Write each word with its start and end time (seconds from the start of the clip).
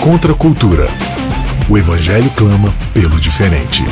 Contra 0.00 0.32
a 0.32 0.34
cultura. 0.34 0.86
O 1.68 1.76
Evangelho 1.76 2.30
clama 2.30 2.72
pelo 2.94 3.20
diferente. 3.20 3.84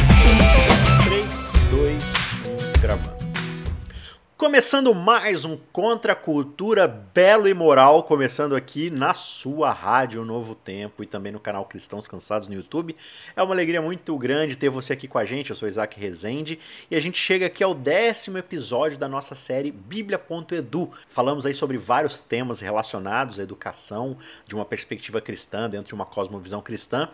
Começando 4.56 4.95
mais 4.95 5.45
um 5.45 5.58
Contra 5.71 6.14
a 6.14 6.16
Cultura 6.16 6.88
Belo 6.88 7.46
e 7.46 7.53
Moral, 7.53 8.03
começando 8.04 8.56
aqui 8.56 8.88
na 8.88 9.12
sua 9.12 9.71
rádio 9.71 10.25
Novo 10.25 10.54
Tempo 10.54 11.02
e 11.02 11.07
também 11.07 11.30
no 11.30 11.39
canal 11.39 11.66
Cristãos 11.66 12.09
Cansados 12.09 12.48
no 12.48 12.54
YouTube. 12.54 12.96
É 13.36 13.43
uma 13.43 13.53
alegria 13.53 13.82
muito 13.82 14.16
grande 14.16 14.57
ter 14.57 14.71
você 14.71 14.95
aqui 14.95 15.07
com 15.07 15.18
a 15.18 15.27
gente, 15.27 15.50
eu 15.50 15.57
sou 15.57 15.68
Isaac 15.68 16.00
Rezende 16.00 16.58
e 16.90 16.96
a 16.96 17.00
gente 17.00 17.18
chega 17.18 17.45
aqui 17.45 17.62
ao 17.62 17.75
décimo 17.75 18.39
episódio 18.39 18.96
da 18.96 19.07
nossa 19.07 19.34
série 19.34 19.71
Bíblia.edu. 19.71 20.91
Falamos 21.07 21.45
aí 21.45 21.52
sobre 21.52 21.77
vários 21.77 22.23
temas 22.23 22.59
relacionados 22.59 23.38
à 23.38 23.43
educação 23.43 24.16
de 24.46 24.54
uma 24.54 24.64
perspectiva 24.64 25.20
cristã, 25.20 25.68
dentro 25.68 25.88
de 25.88 25.95
uma 25.95 26.07
cosmovisão 26.07 26.62
cristã. 26.62 27.11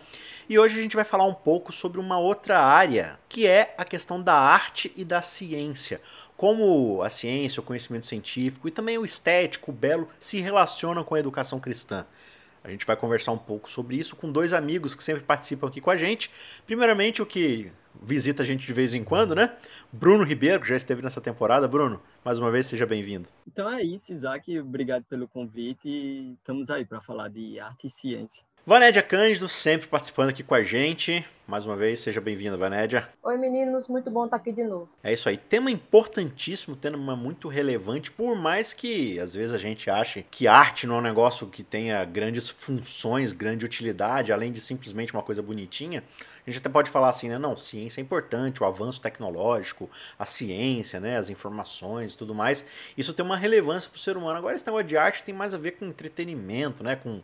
E 0.47 0.57
hoje 0.57 0.79
a 0.79 0.81
gente 0.81 0.95
vai 0.95 1.03
falar 1.03 1.25
um 1.25 1.33
pouco 1.33 1.73
sobre 1.73 1.99
uma 1.99 2.17
outra 2.17 2.63
área, 2.63 3.19
que 3.27 3.45
é 3.45 3.75
a 3.77 3.83
questão 3.83 4.21
da 4.21 4.33
arte 4.33 4.93
e 4.95 5.03
da 5.03 5.21
ciência 5.21 5.99
como 6.43 7.01
a 7.01 7.09
ciência, 7.09 7.61
o 7.61 7.63
conhecimento 7.63 8.05
científico 8.05 8.67
e 8.67 8.71
também 8.71 8.97
o 8.97 9.05
estético, 9.05 9.71
o 9.71 9.73
belo, 9.73 10.09
se 10.19 10.41
relacionam 10.41 11.01
com 11.01 11.15
a 11.15 11.19
educação 11.21 11.57
cristã. 11.57 12.05
A 12.61 12.69
gente 12.69 12.85
vai 12.85 12.97
conversar 12.97 13.31
um 13.31 13.37
pouco 13.37 13.69
sobre 13.69 13.95
isso 13.95 14.13
com 14.13 14.29
dois 14.29 14.51
amigos 14.51 14.93
que 14.93 15.01
sempre 15.01 15.23
participam 15.23 15.69
aqui 15.69 15.79
com 15.79 15.89
a 15.89 15.95
gente. 15.95 16.29
Primeiramente, 16.65 17.21
o 17.21 17.25
que 17.25 17.71
visita 18.01 18.43
a 18.43 18.45
gente 18.45 18.65
de 18.65 18.73
vez 18.73 18.93
em 18.93 19.05
quando, 19.05 19.33
né? 19.33 19.55
Bruno 19.89 20.25
Ribeiro, 20.25 20.59
que 20.59 20.67
já 20.67 20.75
esteve 20.75 21.01
nessa 21.01 21.21
temporada. 21.21 21.65
Bruno, 21.65 22.01
mais 22.25 22.39
uma 22.39 22.51
vez, 22.51 22.65
seja 22.65 22.85
bem-vindo. 22.85 23.29
Então 23.47 23.71
é 23.71 23.81
isso, 23.81 24.11
Isaac. 24.11 24.59
Obrigado 24.59 25.05
pelo 25.05 25.29
convite 25.29 26.35
estamos 26.39 26.69
aí 26.69 26.83
para 26.83 26.99
falar 26.99 27.29
de 27.29 27.57
arte 27.57 27.87
e 27.87 27.89
ciência. 27.89 28.43
Vanédia 28.65 29.03
Cândido, 29.03 29.49
sempre 29.49 29.87
participando 29.87 30.29
aqui 30.29 30.41
com 30.41 30.55
a 30.55 30.63
gente. 30.63 31.25
Mais 31.45 31.65
uma 31.65 31.75
vez, 31.75 31.99
seja 31.99 32.21
bem-vinda, 32.21 32.55
Vanédia. 32.55 33.09
Oi, 33.21 33.37
meninos, 33.37 33.89
muito 33.89 34.09
bom 34.09 34.23
estar 34.23 34.37
aqui 34.37 34.53
de 34.53 34.63
novo. 34.63 34.87
É 35.03 35.11
isso 35.11 35.27
aí. 35.27 35.35
Tema 35.35 35.69
importantíssimo, 35.69 36.73
tema 36.73 37.13
muito 37.17 37.49
relevante, 37.49 38.09
por 38.09 38.37
mais 38.37 38.73
que 38.73 39.19
às 39.19 39.33
vezes 39.33 39.53
a 39.53 39.57
gente 39.57 39.89
ache 39.89 40.25
que 40.31 40.47
arte 40.47 40.87
não 40.87 40.95
é 40.95 40.97
um 40.99 41.01
negócio 41.01 41.45
que 41.47 41.61
tenha 41.61 42.05
grandes 42.05 42.47
funções, 42.47 43.33
grande 43.33 43.65
utilidade, 43.65 44.31
além 44.31 44.53
de 44.53 44.61
simplesmente 44.61 45.11
uma 45.11 45.21
coisa 45.21 45.41
bonitinha. 45.41 46.01
A 46.47 46.49
gente 46.49 46.59
até 46.59 46.69
pode 46.69 46.89
falar 46.89 47.09
assim, 47.09 47.27
né? 47.27 47.37
Não, 47.37 47.57
ciência 47.57 47.99
é 47.99 48.01
importante, 48.01 48.63
o 48.63 48.65
avanço 48.65 49.01
tecnológico, 49.01 49.89
a 50.17 50.25
ciência, 50.25 51.01
né? 51.01 51.17
As 51.17 51.29
informações 51.29 52.13
e 52.13 52.17
tudo 52.17 52.33
mais. 52.33 52.63
Isso 52.97 53.13
tem 53.13 53.25
uma 53.25 53.35
relevância 53.35 53.89
para 53.89 53.97
o 53.97 53.99
ser 53.99 54.15
humano. 54.15 54.37
Agora, 54.37 54.55
esse 54.55 54.65
negócio 54.65 54.87
de 54.87 54.95
arte 54.95 55.23
tem 55.23 55.35
mais 55.35 55.53
a 55.53 55.57
ver 55.57 55.71
com 55.71 55.83
entretenimento, 55.83 56.85
né? 56.85 56.95
Com 56.95 57.21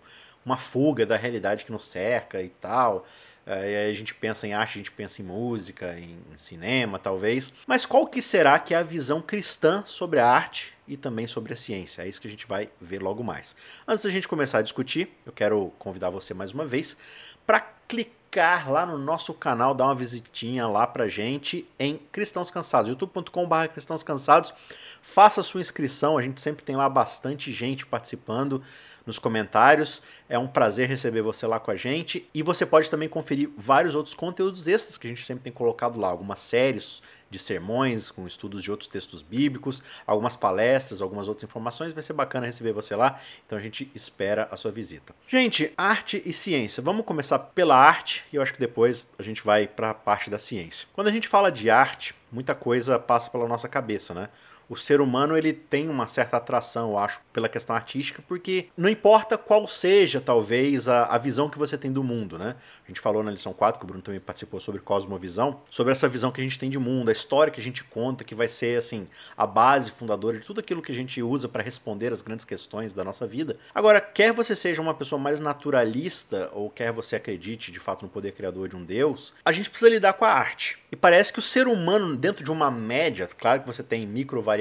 uma 0.50 0.58
fuga 0.58 1.06
da 1.06 1.16
realidade 1.16 1.64
que 1.64 1.72
nos 1.72 1.88
cerca 1.88 2.42
e 2.42 2.50
tal. 2.50 3.06
É, 3.46 3.72
e 3.72 3.76
aí 3.76 3.92
a 3.92 3.94
gente 3.94 4.14
pensa 4.14 4.48
em 4.48 4.54
arte, 4.54 4.72
a 4.72 4.78
gente 4.78 4.92
pensa 4.92 5.22
em 5.22 5.26
música, 5.26 5.98
em 5.98 6.20
cinema, 6.38 7.00
talvez. 7.00 7.54
Mas 7.68 7.86
qual 7.86 8.08
que 8.08 8.22
será 8.22 8.58
que 8.60 8.74
é 8.74 8.78
a 8.78 8.84
visão 8.84 9.22
cristã 9.22 9.84
sobre 9.86 10.20
a 10.20 10.28
arte 10.28 10.74
e 10.90 10.98
também 10.98 11.28
sobre 11.28 11.54
a 11.54 11.56
ciência? 11.56 12.02
É 12.02 12.08
isso 12.08 12.20
que 12.20 12.28
a 12.28 12.32
gente 12.32 12.48
vai 12.48 12.70
ver 12.82 13.02
logo 13.02 13.24
mais. 13.24 13.56
Antes 13.88 14.04
da 14.04 14.10
gente 14.10 14.28
começar 14.28 14.58
a 14.58 14.62
discutir, 14.62 15.10
eu 15.26 15.32
quero 15.32 15.72
convidar 15.78 16.10
você 16.10 16.34
mais 16.34 16.52
uma 16.52 16.66
vez 16.66 16.98
para 17.46 17.62
clicar 17.88 18.72
lá 18.72 18.86
no 18.86 18.98
nosso 18.98 19.34
canal, 19.34 19.74
dar 19.74 19.86
uma 19.86 19.96
visitinha 19.96 20.68
lá 20.68 20.86
pra 20.86 21.08
gente 21.08 21.68
em 21.80 21.98
Cristãos 22.12 22.52
Cansados, 22.52 22.90
youtube.com.br 22.90 23.68
Cristãos 23.72 24.04
Cansados. 24.04 24.54
Faça 25.02 25.42
sua 25.42 25.62
inscrição, 25.62 26.18
a 26.18 26.22
gente 26.22 26.42
sempre 26.42 26.64
tem 26.64 26.76
lá 26.76 26.90
bastante 26.90 27.52
gente 27.52 27.86
participando 27.86 28.62
nos 29.06 29.18
comentários. 29.18 30.02
É 30.28 30.38
um 30.38 30.48
prazer 30.48 30.88
receber 30.88 31.22
você 31.22 31.48
lá 31.48 31.60
com 31.60 31.72
a 31.72 31.76
gente. 31.76 32.30
E 32.34 32.44
você 32.44 32.66
pode 32.66 32.90
também 32.90 33.10
conferir 33.10 33.50
vários 33.58 33.96
outros 33.96 34.14
conteúdos 34.14 34.68
extras 34.68 34.98
que 34.98 35.08
a 35.08 35.10
gente 35.10 35.26
sempre 35.26 35.44
tem 35.44 35.52
colocado 35.52 36.00
lá. 36.00 36.10
Algumas 36.10 36.40
séries 36.40 37.02
de 37.30 37.38
sermões 37.38 38.12
com 38.12 38.26
estudos 38.26 38.64
de 38.64 38.72
outros 38.72 38.88
textos 38.88 39.22
bíblicos, 39.22 39.84
algumas 40.06 40.36
palestras, 40.36 41.02
algumas 41.02 41.28
outras 41.28 41.50
informações. 41.50 41.94
Vai 41.94 42.04
ser 42.04 42.14
bacana 42.14 42.46
receber 42.46 42.74
você 42.74 42.96
lá. 42.96 43.20
Então 43.46 43.58
a 43.58 43.62
gente 43.62 43.90
espera 43.94 44.48
a 44.52 44.58
sua 44.58 44.72
visita. 44.72 45.14
Gente, 45.28 45.72
arte 45.78 46.22
e 46.26 46.34
ciência. 46.34 46.82
Vamos 46.82 47.06
começar 47.06 47.40
pela 47.40 47.76
arte 47.76 48.24
e 48.32 48.36
eu 48.36 48.42
acho 48.42 48.54
que 48.54 48.60
depois 48.60 49.06
a 49.18 49.24
gente 49.24 49.44
vai 49.44 49.68
para 49.68 49.92
a 49.92 49.94
parte 49.94 50.30
da 50.30 50.40
ciência. 50.40 50.88
Quando 50.94 51.08
a 51.08 51.12
gente 51.12 51.28
fala 51.28 51.52
de 51.52 51.70
arte, 51.70 52.16
muita 52.32 52.56
coisa 52.56 52.98
passa 52.98 53.30
pela 53.30 53.48
nossa 53.48 53.68
cabeça, 53.68 54.14
né? 54.14 54.30
O 54.70 54.78
ser 54.78 55.02
humano 55.02 55.36
ele 55.36 55.52
tem 55.52 55.90
uma 55.90 56.08
certa 56.08 56.38
atração, 56.38 56.92
eu 56.92 56.98
acho, 57.00 57.20
pela 57.34 57.50
questão 57.50 57.76
artística, 57.76 58.24
porque 58.28 58.68
não 58.78 58.88
importa 58.88 59.38
qual 59.38 59.68
seja, 59.68 60.22
talvez, 60.22 60.88
a, 60.88 61.06
a 61.06 61.18
visão 61.18 61.50
que 61.50 61.58
você 61.58 61.78
tem 61.78 61.92
do 61.92 62.04
mundo, 62.04 62.38
né? 62.38 62.56
A 62.86 62.88
gente 62.88 63.02
falou 63.02 63.24
na 63.24 63.32
lição 63.32 63.52
4, 63.52 63.80
que 63.80 63.86
o 63.86 63.88
Bruno 63.88 64.04
também 64.04 64.20
participou 64.20 64.60
sobre 64.60 64.80
cosmovisão, 64.80 65.62
sobre 65.70 65.92
essa 65.92 66.08
visão 66.08 66.32
que 66.32 66.40
a 66.40 66.44
gente 66.44 66.60
tem 66.60 66.70
de 66.70 66.78
mundo, 66.78 67.10
a 67.10 67.12
história 67.12 67.52
que 67.52 67.60
a 67.60 67.64
gente 67.64 67.84
conta, 67.84 68.24
que 68.24 68.36
vai 68.36 68.48
ser, 68.48 68.78
assim, 68.78 69.08
a 69.36 69.48
base 69.48 69.92
fundadora 69.92 70.38
de 70.38 70.46
tudo 70.46 70.60
aquilo 70.60 70.82
que 70.82 70.92
a 70.92 70.96
gente 70.96 71.22
usa 71.22 71.50
para 71.50 71.64
responder 71.64 72.14
as 72.14 72.22
grandes 72.22 72.46
questões 72.46 72.94
da 72.94 73.04
nossa 73.04 73.26
vida. 73.26 73.58
Agora, 73.74 74.00
quer 74.00 74.32
você 74.32 74.56
seja 74.56 74.82
uma 74.82 74.94
pessoa 74.94 75.20
mais 75.20 75.40
naturalista, 75.40 76.50
ou 76.54 76.70
quer 76.70 76.92
você 76.92 77.16
acredite 77.16 77.72
de 77.72 77.80
fato 77.80 78.04
no 78.04 78.10
poder 78.10 78.34
criador 78.34 78.68
de 78.68 78.76
um 78.76 78.84
Deus, 78.84 79.34
a 79.44 79.52
gente 79.52 79.70
precisa 79.70 79.90
lidar 79.90 80.14
com 80.14 80.26
a 80.26 80.32
arte. 80.32 80.78
E 80.92 80.96
parece 80.96 81.32
que 81.32 81.40
o 81.40 81.42
ser 81.42 81.68
humano, 81.68 82.16
dentro 82.16 82.44
de 82.44 82.52
uma 82.52 82.72
média, 82.72 83.28
claro 83.38 83.62
que 83.62 83.68
você 83.68 83.84
tem 83.84 84.08
micro 84.08 84.42
variações, 84.42 84.59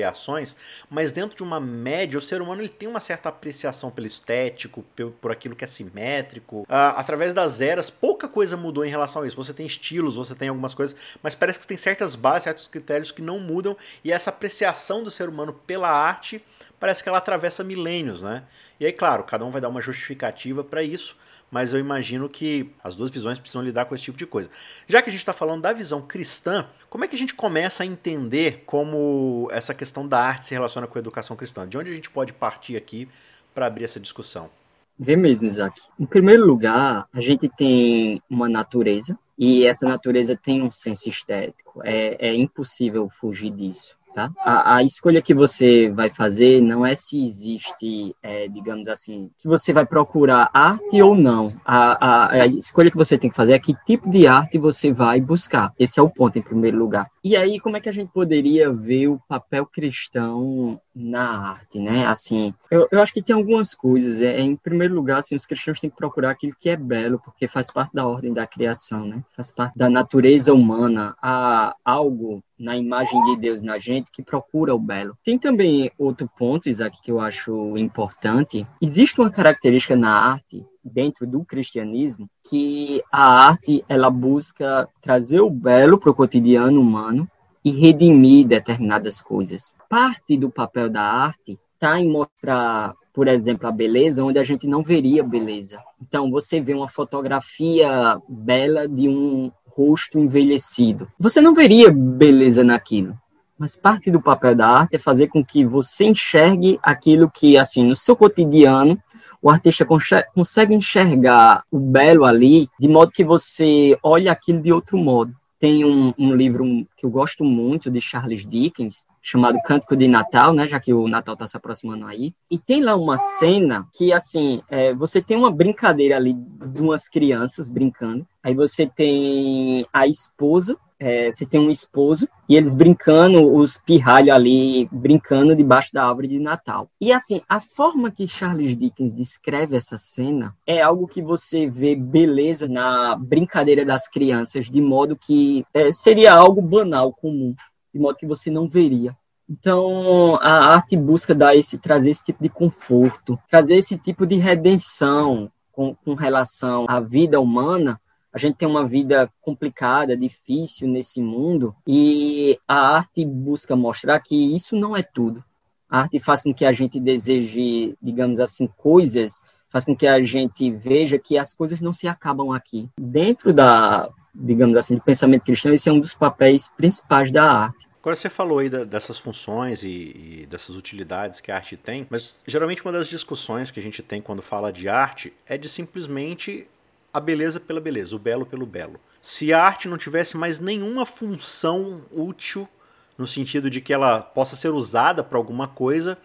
mas 0.90 1.12
dentro 1.12 1.36
de 1.36 1.42
uma 1.42 1.60
média, 1.60 2.18
o 2.18 2.22
ser 2.22 2.40
humano 2.40 2.60
ele 2.60 2.68
tem 2.68 2.88
uma 2.88 3.00
certa 3.00 3.28
apreciação 3.28 3.90
pelo 3.90 4.06
estético, 4.06 4.84
por 5.20 5.30
aquilo 5.30 5.56
que 5.56 5.64
é 5.64 5.68
simétrico. 5.68 6.62
Uh, 6.62 6.66
através 6.96 7.34
das 7.34 7.60
eras, 7.60 7.90
pouca 7.90 8.28
coisa 8.28 8.56
mudou 8.56 8.84
em 8.84 8.90
relação 8.90 9.22
a 9.22 9.26
isso. 9.26 9.36
Você 9.36 9.52
tem 9.52 9.66
estilos, 9.66 10.16
você 10.16 10.34
tem 10.34 10.48
algumas 10.48 10.74
coisas, 10.74 10.96
mas 11.22 11.34
parece 11.34 11.60
que 11.60 11.66
tem 11.66 11.76
certas 11.76 12.14
bases, 12.14 12.44
certos 12.44 12.66
critérios 12.66 13.10
que 13.10 13.22
não 13.22 13.38
mudam, 13.38 13.76
e 14.04 14.12
essa 14.12 14.30
apreciação 14.30 15.02
do 15.02 15.10
ser 15.10 15.28
humano 15.28 15.52
pela 15.66 15.90
arte 15.90 16.44
parece 16.78 17.02
que 17.02 17.08
ela 17.08 17.18
atravessa 17.18 17.64
milênios, 17.64 18.22
né? 18.22 18.44
E 18.78 18.86
aí, 18.86 18.92
claro, 18.92 19.24
cada 19.24 19.44
um 19.44 19.50
vai 19.50 19.60
dar 19.60 19.68
uma 19.68 19.80
justificativa 19.80 20.62
para 20.62 20.82
isso, 20.82 21.16
mas 21.50 21.72
eu 21.72 21.80
imagino 21.80 22.28
que 22.28 22.70
as 22.82 22.94
duas 22.96 23.10
visões 23.10 23.38
precisam 23.38 23.62
lidar 23.62 23.86
com 23.86 23.94
esse 23.94 24.04
tipo 24.04 24.18
de 24.18 24.26
coisa. 24.26 24.48
Já 24.86 25.02
que 25.02 25.08
a 25.08 25.12
gente 25.12 25.20
está 25.20 25.32
falando 25.32 25.62
da 25.62 25.72
visão 25.72 26.00
cristã, 26.00 26.66
como 26.88 27.04
é 27.04 27.08
que 27.08 27.16
a 27.16 27.18
gente 27.18 27.34
começa 27.34 27.82
a 27.82 27.86
entender 27.86 28.62
como 28.66 29.48
essa 29.50 29.74
questão 29.74 30.06
da 30.06 30.20
arte 30.20 30.46
se 30.46 30.54
relaciona 30.54 30.86
com 30.86 30.98
a 30.98 31.00
educação 31.00 31.36
cristã? 31.36 31.66
De 31.66 31.76
onde 31.76 31.90
a 31.90 31.94
gente 31.94 32.10
pode 32.10 32.32
partir 32.32 32.76
aqui 32.76 33.08
para 33.54 33.66
abrir 33.66 33.84
essa 33.84 33.98
discussão? 33.98 34.50
Vê 34.98 35.14
mesmo, 35.14 35.46
Isaac. 35.46 35.80
Em 35.98 36.06
primeiro 36.06 36.44
lugar, 36.44 37.06
a 37.12 37.20
gente 37.20 37.48
tem 37.48 38.20
uma 38.28 38.48
natureza, 38.48 39.16
e 39.38 39.64
essa 39.64 39.86
natureza 39.86 40.36
tem 40.36 40.60
um 40.60 40.70
senso 40.70 41.08
estético. 41.08 41.80
É, 41.84 42.30
é 42.30 42.34
impossível 42.34 43.08
fugir 43.08 43.50
disso 43.50 43.97
tá? 44.14 44.30
A, 44.38 44.76
a, 44.76 44.82
escolha 44.82 45.22
que 45.22 45.34
você 45.34 45.90
vai 45.90 46.10
fazer 46.10 46.60
não 46.60 46.84
é 46.84 46.94
se 46.94 47.22
existe, 47.22 48.14
é, 48.22 48.48
digamos 48.48 48.88
assim, 48.88 49.30
se 49.36 49.48
você 49.48 49.72
vai 49.72 49.86
procurar 49.86 50.50
arte 50.52 51.00
ou 51.02 51.14
não. 51.14 51.52
A, 51.64 52.06
a, 52.06 52.32
a, 52.42 52.46
escolha 52.46 52.90
que 52.90 52.96
você 52.96 53.16
tem 53.18 53.30
que 53.30 53.36
fazer 53.36 53.52
é 53.52 53.58
que 53.58 53.74
tipo 53.86 54.10
de 54.10 54.26
arte 54.26 54.58
você 54.58 54.92
vai 54.92 55.20
buscar. 55.20 55.72
Esse 55.78 56.00
é 56.00 56.02
o 56.02 56.10
ponto, 56.10 56.38
em 56.38 56.42
primeiro 56.42 56.78
lugar. 56.78 57.08
E 57.22 57.36
aí, 57.36 57.60
como 57.60 57.76
é 57.76 57.80
que 57.80 57.88
a 57.88 57.92
gente 57.92 58.10
poderia 58.12 58.72
ver 58.72 59.08
o 59.08 59.20
papel 59.28 59.66
cristão 59.66 60.80
na 60.98 61.50
arte, 61.50 61.78
né? 61.78 62.06
Assim, 62.06 62.52
eu, 62.70 62.88
eu 62.90 63.00
acho 63.00 63.12
que 63.12 63.22
tem 63.22 63.34
algumas 63.34 63.74
coisas. 63.74 64.20
É, 64.20 64.40
em 64.40 64.56
primeiro 64.56 64.94
lugar, 64.94 65.18
assim, 65.18 65.36
os 65.36 65.46
cristãos 65.46 65.78
têm 65.78 65.88
que 65.88 65.96
procurar 65.96 66.30
aquilo 66.30 66.56
que 66.58 66.68
é 66.68 66.76
belo, 66.76 67.20
porque 67.24 67.46
faz 67.46 67.70
parte 67.70 67.94
da 67.94 68.06
ordem 68.06 68.32
da 68.32 68.46
criação, 68.46 69.06
né? 69.06 69.22
Faz 69.36 69.50
parte 69.50 69.78
da 69.78 69.88
natureza 69.88 70.52
humana. 70.52 71.14
Há 71.22 71.74
algo 71.84 72.42
na 72.58 72.76
imagem 72.76 73.22
de 73.24 73.36
Deus 73.36 73.62
na 73.62 73.78
gente 73.78 74.10
que 74.10 74.22
procura 74.22 74.74
o 74.74 74.78
belo. 74.78 75.16
Tem 75.22 75.38
também 75.38 75.90
outro 75.96 76.28
ponto, 76.36 76.68
Isaac, 76.68 77.00
que 77.00 77.12
eu 77.12 77.20
acho 77.20 77.78
importante. 77.78 78.66
Existe 78.82 79.20
uma 79.20 79.30
característica 79.30 79.94
na 79.94 80.10
arte 80.10 80.66
dentro 80.82 81.26
do 81.26 81.44
cristianismo 81.44 82.28
que 82.48 83.02
a 83.12 83.48
arte 83.48 83.84
ela 83.88 84.10
busca 84.10 84.88
trazer 85.00 85.40
o 85.40 85.50
belo 85.50 85.98
para 85.98 86.10
o 86.10 86.14
cotidiano 86.14 86.80
humano 86.80 87.30
e 87.68 87.70
redimir 87.70 88.46
determinadas 88.46 89.20
coisas. 89.20 89.74
Parte 89.88 90.36
do 90.36 90.50
papel 90.50 90.88
da 90.88 91.02
arte 91.02 91.58
está 91.74 92.00
em 92.00 92.08
mostrar, 92.08 92.94
por 93.12 93.28
exemplo, 93.28 93.68
a 93.68 93.72
beleza 93.72 94.24
onde 94.24 94.38
a 94.38 94.44
gente 94.44 94.66
não 94.66 94.82
veria 94.82 95.22
beleza. 95.22 95.78
Então, 96.00 96.30
você 96.30 96.60
vê 96.60 96.72
uma 96.72 96.88
fotografia 96.88 98.18
bela 98.28 98.88
de 98.88 99.08
um 99.08 99.52
rosto 99.66 100.18
envelhecido. 100.18 101.08
Você 101.18 101.40
não 101.40 101.54
veria 101.54 101.92
beleza 101.92 102.64
naquilo. 102.64 103.16
Mas 103.58 103.76
parte 103.76 104.10
do 104.10 104.22
papel 104.22 104.54
da 104.54 104.68
arte 104.68 104.96
é 104.96 104.98
fazer 104.98 105.28
com 105.28 105.44
que 105.44 105.64
você 105.64 106.04
enxergue 106.04 106.78
aquilo 106.82 107.30
que, 107.30 107.58
assim, 107.58 107.84
no 107.84 107.96
seu 107.96 108.16
cotidiano, 108.16 108.98
o 109.42 109.50
artista 109.50 109.86
consegue 110.34 110.74
enxergar 110.74 111.64
o 111.70 111.78
belo 111.78 112.24
ali, 112.24 112.68
de 112.78 112.88
modo 112.88 113.12
que 113.12 113.24
você 113.24 113.96
olhe 114.02 114.28
aquilo 114.28 114.60
de 114.62 114.72
outro 114.72 114.96
modo. 114.96 115.34
Tem 115.58 115.84
um, 115.84 116.14
um 116.18 116.34
livro 116.34 116.64
que 116.96 117.04
eu 117.04 117.10
gosto 117.10 117.44
muito 117.44 117.90
de 117.90 118.00
Charles 118.00 118.46
Dickens, 118.46 119.06
chamado 119.20 119.58
Cântico 119.64 119.96
de 119.96 120.06
Natal, 120.06 120.52
né, 120.52 120.66
já 120.66 120.78
que 120.78 120.92
o 120.94 121.08
Natal 121.08 121.34
está 121.34 121.46
se 121.46 121.56
aproximando 121.56 122.06
aí. 122.06 122.32
E 122.50 122.58
tem 122.58 122.82
lá 122.82 122.94
uma 122.94 123.18
cena 123.18 123.86
que, 123.92 124.12
assim, 124.12 124.62
é, 124.70 124.94
você 124.94 125.20
tem 125.20 125.36
uma 125.36 125.50
brincadeira 125.50 126.16
ali 126.16 126.32
de 126.34 126.80
umas 126.80 127.08
crianças 127.08 127.68
brincando. 127.68 128.26
Aí 128.42 128.54
você 128.54 128.86
tem 128.86 129.86
a 129.92 130.06
esposa, 130.06 130.76
é, 130.98 131.30
você 131.30 131.46
tem 131.46 131.60
um 131.60 131.70
esposo, 131.70 132.28
e 132.48 132.56
eles 132.56 132.74
brincando, 132.74 133.54
os 133.54 133.78
pirralhos 133.78 134.34
ali, 134.34 134.88
brincando 134.90 135.54
debaixo 135.54 135.92
da 135.92 136.06
árvore 136.06 136.28
de 136.28 136.38
Natal. 136.38 136.90
E, 137.00 137.12
assim, 137.12 137.40
a 137.48 137.60
forma 137.60 138.10
que 138.10 138.26
Charles 138.26 138.76
Dickens 138.76 139.12
descreve 139.12 139.76
essa 139.76 139.96
cena 139.96 140.54
é 140.66 140.80
algo 140.82 141.06
que 141.06 141.22
você 141.22 141.68
vê 141.68 141.94
beleza 141.94 142.66
na 142.66 143.16
brincadeira 143.16 143.84
das 143.84 144.08
crianças, 144.08 144.70
de 144.70 144.80
modo 144.80 145.16
que 145.16 145.64
é, 145.72 145.90
seria 145.90 146.34
algo 146.34 146.60
banal, 146.60 147.12
comum 147.12 147.54
de 147.92 148.00
modo 148.00 148.16
que 148.16 148.26
você 148.26 148.50
não 148.50 148.68
veria. 148.68 149.16
Então, 149.48 150.36
a 150.36 150.74
arte 150.74 150.96
busca 150.96 151.34
dar 151.34 151.56
esse, 151.56 151.78
trazer 151.78 152.10
esse 152.10 152.24
tipo 152.24 152.42
de 152.42 152.50
conforto, 152.50 153.38
trazer 153.48 153.76
esse 153.76 153.96
tipo 153.96 154.26
de 154.26 154.36
redenção 154.36 155.50
com, 155.72 155.94
com 155.94 156.14
relação 156.14 156.84
à 156.88 157.00
vida 157.00 157.40
humana. 157.40 157.98
A 158.32 158.38
gente 158.38 158.56
tem 158.56 158.68
uma 158.68 158.86
vida 158.86 159.30
complicada, 159.40 160.16
difícil 160.16 160.86
nesse 160.88 161.20
mundo, 161.20 161.74
e 161.86 162.58
a 162.68 162.96
arte 162.96 163.24
busca 163.24 163.74
mostrar 163.74 164.20
que 164.20 164.54
isso 164.54 164.76
não 164.76 164.96
é 164.96 165.02
tudo. 165.02 165.42
A 165.88 166.00
arte 166.00 166.18
faz 166.18 166.42
com 166.42 166.52
que 166.52 166.64
a 166.64 166.72
gente 166.72 167.00
deseje, 167.00 167.96
digamos 168.02 168.38
assim, 168.38 168.66
coisas, 168.76 169.40
faz 169.70 169.84
com 169.84 169.96
que 169.96 170.06
a 170.06 170.20
gente 170.22 170.70
veja 170.70 171.18
que 171.18 171.38
as 171.38 171.54
coisas 171.54 171.80
não 171.80 171.92
se 171.92 172.06
acabam 172.06 172.52
aqui. 172.52 172.88
Dentro 173.00 173.52
da, 173.52 174.10
digamos 174.34 174.76
assim, 174.76 174.96
do 174.96 175.02
pensamento 175.02 175.44
cristão, 175.44 175.72
esse 175.72 175.88
é 175.88 175.92
um 175.92 176.00
dos 176.00 176.14
papéis 176.14 176.68
principais 176.68 177.30
da 177.30 177.50
arte. 177.50 177.88
Agora 178.00 178.14
você 178.14 178.30
falou 178.30 178.60
aí 178.60 178.70
dessas 178.70 179.18
funções 179.18 179.82
e, 179.82 180.46
dessas 180.48 180.76
utilidades 180.76 181.40
que 181.40 181.50
a 181.50 181.56
arte 181.56 181.76
tem, 181.76 182.06
mas 182.08 182.40
geralmente 182.46 182.82
uma 182.82 182.92
das 182.92 183.08
discussões 183.08 183.70
que 183.70 183.80
a 183.80 183.82
gente 183.82 184.02
tem 184.02 184.22
quando 184.22 184.40
fala 184.40 184.72
de 184.72 184.88
arte 184.88 185.32
é 185.46 185.58
de 185.58 185.68
simplesmente 185.68 186.66
a 187.12 187.20
beleza 187.20 187.58
pela 187.58 187.80
beleza, 187.80 188.14
o 188.14 188.18
belo 188.18 188.46
pelo 188.46 188.66
belo. 188.66 189.00
Se 189.20 189.52
a 189.52 189.62
arte 189.62 189.88
não 189.88 189.96
tivesse 189.96 190.36
mais 190.36 190.60
nenhuma 190.60 191.04
função 191.04 192.02
útil, 192.10 192.68
no 193.16 193.26
sentido 193.26 193.68
de 193.68 193.80
que 193.80 193.92
ela 193.92 194.20
possa 194.20 194.54
ser 194.54 194.68
usada 194.68 195.24
para 195.24 195.36
alguma 195.36 195.66
coisa, 195.66 196.16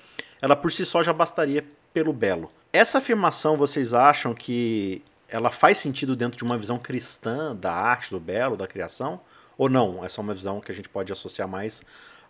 ela 0.41 0.55
por 0.55 0.71
si 0.71 0.85
só 0.85 1.01
já 1.01 1.11
bastaria 1.11 1.65
pelo 1.93 2.13
belo. 2.13 2.49
Essa 2.71 2.99
afirmação 2.99 3.57
vocês 3.57 3.93
acham 3.93 4.33
que 4.33 5.01
ela 5.27 5.49
faz 5.49 5.79
sentido 5.79 6.15
dentro 6.15 6.37
de 6.37 6.43
uma 6.43 6.57
visão 6.57 6.77
cristã 6.77 7.55
da 7.55 7.71
arte, 7.73 8.11
do 8.11 8.19
belo, 8.19 8.55
da 8.55 8.67
criação? 8.67 9.19
Ou 9.57 9.69
não? 9.69 10.03
Essa 10.03 10.19
é 10.19 10.23
uma 10.23 10.33
visão 10.33 10.59
que 10.59 10.71
a 10.71 10.75
gente 10.75 10.89
pode 10.89 11.11
associar 11.11 11.47
mais 11.47 11.81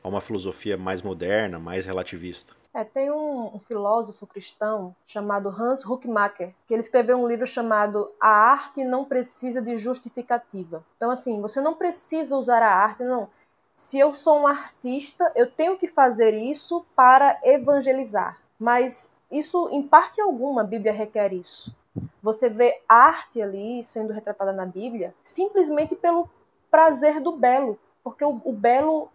a 0.01 0.07
uma 0.07 0.21
filosofia 0.21 0.77
mais 0.77 1.01
moderna, 1.01 1.59
mais 1.59 1.85
relativista? 1.85 2.53
É, 2.73 2.83
tem 2.83 3.11
um, 3.11 3.55
um, 3.55 3.59
filósofo 3.59 4.25
cristão 4.25 4.95
chamado 5.05 5.47
Hans 5.49 5.85
Huckmacher, 5.85 6.55
que 6.65 6.73
ele 6.73 6.79
escreveu 6.79 7.17
um 7.17 7.27
livro 7.27 7.45
chamado 7.45 8.11
A 8.19 8.29
Arte 8.29 8.83
Não 8.83 9.05
Precisa 9.05 9.61
de 9.61 9.77
Justificativa. 9.77 10.83
Então, 10.97 11.11
assim, 11.11 11.39
você 11.39 11.61
não 11.61 11.75
precisa 11.75 12.35
usar 12.35 12.63
a 12.63 12.75
arte, 12.75 13.03
não. 13.03 13.29
Se 13.75 13.99
eu 13.99 14.11
sou 14.11 14.39
um 14.39 14.47
artista, 14.47 15.31
eu 15.35 15.51
tenho 15.51 15.77
que 15.77 15.87
fazer 15.87 16.33
isso 16.33 16.83
para 16.95 17.39
evangelizar. 17.43 18.39
Mas 18.57 19.15
isso, 19.31 19.69
em 19.71 19.83
parte 19.83 20.19
alguma, 20.19 20.61
a 20.61 20.65
Bíblia 20.65 20.93
requer 20.93 21.31
isso. 21.31 21.75
Você 22.23 22.49
vê 22.49 22.81
arte 22.89 23.39
ali 23.39 23.83
sendo 23.83 24.13
retratada 24.13 24.51
na 24.51 24.65
Bíblia 24.65 25.13
simplesmente 25.21 25.95
pelo 25.95 26.27
prazer 26.71 27.19
do 27.19 27.33
belo, 27.33 27.77
porque 28.03 28.25
o, 28.25 28.41
o 28.43 28.51
belo 28.51 29.09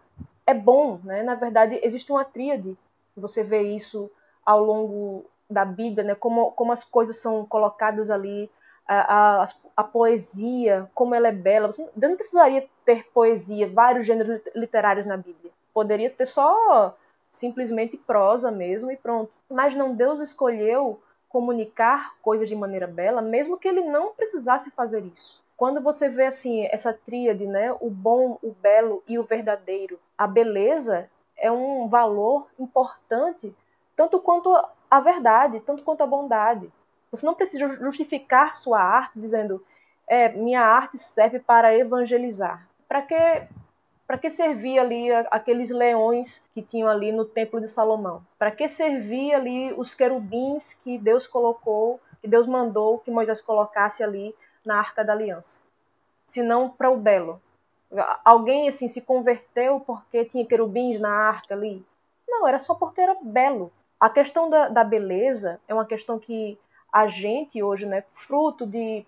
é 0.47 0.53
bom, 0.53 0.99
né? 1.03 1.23
Na 1.23 1.35
verdade, 1.35 1.77
existe 1.83 2.09
uma 2.09 2.23
tríade. 2.23 2.77
Você 3.15 3.43
vê 3.43 3.61
isso 3.61 4.09
ao 4.45 4.63
longo 4.63 5.25
da 5.49 5.65
Bíblia, 5.65 6.03
né? 6.03 6.15
Como, 6.15 6.51
como 6.51 6.71
as 6.71 6.83
coisas 6.83 7.17
são 7.17 7.45
colocadas 7.45 8.09
ali, 8.09 8.49
a, 8.87 9.41
a, 9.41 9.45
a, 9.77 9.83
poesia, 9.83 10.89
como 10.95 11.13
ela 11.13 11.27
é 11.27 11.31
bela. 11.31 11.71
Você 11.71 11.87
não 11.95 12.15
precisaria 12.15 12.67
ter 12.83 13.07
poesia, 13.13 13.67
vários 13.67 14.05
gêneros 14.05 14.41
literários 14.55 15.05
na 15.05 15.15
Bíblia. 15.15 15.51
Poderia 15.73 16.09
ter 16.09 16.25
só 16.25 16.95
simplesmente 17.29 17.97
prosa 17.97 18.51
mesmo 18.51 18.91
e 18.91 18.97
pronto. 18.97 19.31
Mas 19.49 19.75
não, 19.75 19.93
Deus 19.93 20.19
escolheu 20.19 20.99
comunicar 21.29 22.15
coisas 22.21 22.49
de 22.49 22.55
maneira 22.55 22.87
bela, 22.87 23.21
mesmo 23.21 23.57
que 23.57 23.67
ele 23.67 23.81
não 23.81 24.13
precisasse 24.13 24.71
fazer 24.71 25.05
isso. 25.05 25.39
Quando 25.55 25.79
você 25.81 26.09
vê 26.09 26.25
assim 26.25 26.67
essa 26.71 26.91
tríade, 26.91 27.45
né, 27.45 27.71
o 27.79 27.89
bom, 27.89 28.39
o 28.41 28.51
belo 28.51 29.03
e 29.07 29.19
o 29.19 29.23
verdadeiro, 29.23 29.99
a 30.17 30.25
beleza 30.25 31.09
é 31.39 31.51
um 31.51 31.87
valor 31.87 32.47
importante 32.59 33.55
tanto 33.95 34.19
quanto 34.19 34.55
a 34.89 34.99
verdade, 35.01 35.59
tanto 35.59 35.83
quanto 35.83 36.01
a 36.01 36.07
bondade. 36.07 36.71
Você 37.11 37.25
não 37.25 37.33
precisa 37.33 37.67
justificar 37.83 38.55
sua 38.55 38.79
arte 38.79 39.19
dizendo, 39.19 39.61
é, 40.07 40.29
minha 40.29 40.61
arte 40.61 40.97
serve 40.97 41.39
para 41.39 41.75
evangelizar. 41.77 42.65
Para 42.87 43.01
que 43.01 43.47
para 44.07 44.17
que 44.17 44.31
servia 44.31 44.81
ali 44.81 45.11
aqueles 45.29 45.69
leões 45.69 46.49
que 46.51 46.63
tinham 46.63 46.89
ali 46.89 47.11
no 47.11 47.25
templo 47.25 47.61
de 47.61 47.67
Salomão? 47.67 48.25
Para 48.39 48.49
que 48.49 48.67
servia 48.67 49.37
ali 49.37 49.71
os 49.73 49.93
querubins 49.93 50.73
que 50.73 50.97
Deus 50.97 51.27
colocou, 51.27 51.99
que 52.19 52.27
Deus 52.27 52.47
mandou 52.47 52.97
que 52.97 53.11
Moisés 53.11 53.39
colocasse 53.39 54.03
ali 54.03 54.33
na 54.65 54.79
Arca 54.79 55.05
da 55.05 55.13
Aliança? 55.13 55.61
Se 56.25 56.41
não 56.41 56.69
para 56.69 56.89
o 56.89 56.97
belo. 56.97 57.39
Alguém 58.23 58.67
assim 58.67 58.87
se 58.87 59.01
converteu 59.01 59.79
porque 59.79 60.25
tinha 60.25 60.45
querubins 60.45 60.99
na 60.99 61.09
arca 61.09 61.55
ali? 61.55 61.85
Não, 62.27 62.47
era 62.47 62.59
só 62.59 62.75
porque 62.75 63.01
era 63.01 63.17
belo. 63.21 63.71
A 63.99 64.09
questão 64.09 64.49
da, 64.49 64.69
da 64.69 64.83
beleza 64.83 65.59
é 65.67 65.73
uma 65.73 65.85
questão 65.85 66.19
que 66.19 66.57
a 66.91 67.07
gente 67.07 67.61
hoje, 67.61 67.85
né, 67.85 68.03
fruto 68.07 68.65
de 68.65 69.05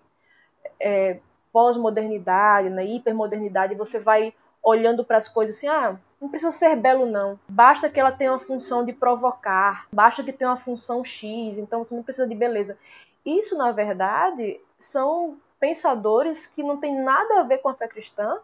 é, 0.80 1.18
pós-modernidade, 1.52 2.70
né, 2.70 2.84
hipermodernidade, 2.84 3.74
você 3.74 3.98
vai 3.98 4.34
olhando 4.62 5.04
para 5.04 5.16
as 5.16 5.28
coisas 5.28 5.56
assim, 5.56 5.66
ah, 5.66 5.98
não 6.20 6.28
precisa 6.28 6.52
ser 6.52 6.76
belo 6.76 7.06
não. 7.06 7.38
Basta 7.48 7.88
que 7.88 7.98
ela 7.98 8.12
tenha 8.12 8.32
uma 8.32 8.38
função 8.38 8.84
de 8.84 8.92
provocar, 8.92 9.88
basta 9.92 10.22
que 10.22 10.32
tenha 10.32 10.50
uma 10.50 10.56
função 10.56 11.02
X, 11.02 11.58
então 11.58 11.82
você 11.82 11.94
não 11.94 12.02
precisa 12.02 12.28
de 12.28 12.34
beleza. 12.34 12.78
Isso, 13.24 13.56
na 13.56 13.72
verdade, 13.72 14.60
são 14.78 15.36
pensadores 15.58 16.46
que 16.46 16.62
não 16.62 16.76
têm 16.76 17.00
nada 17.00 17.40
a 17.40 17.42
ver 17.42 17.58
com 17.58 17.68
a 17.68 17.74
fé 17.74 17.88
cristã, 17.88 18.38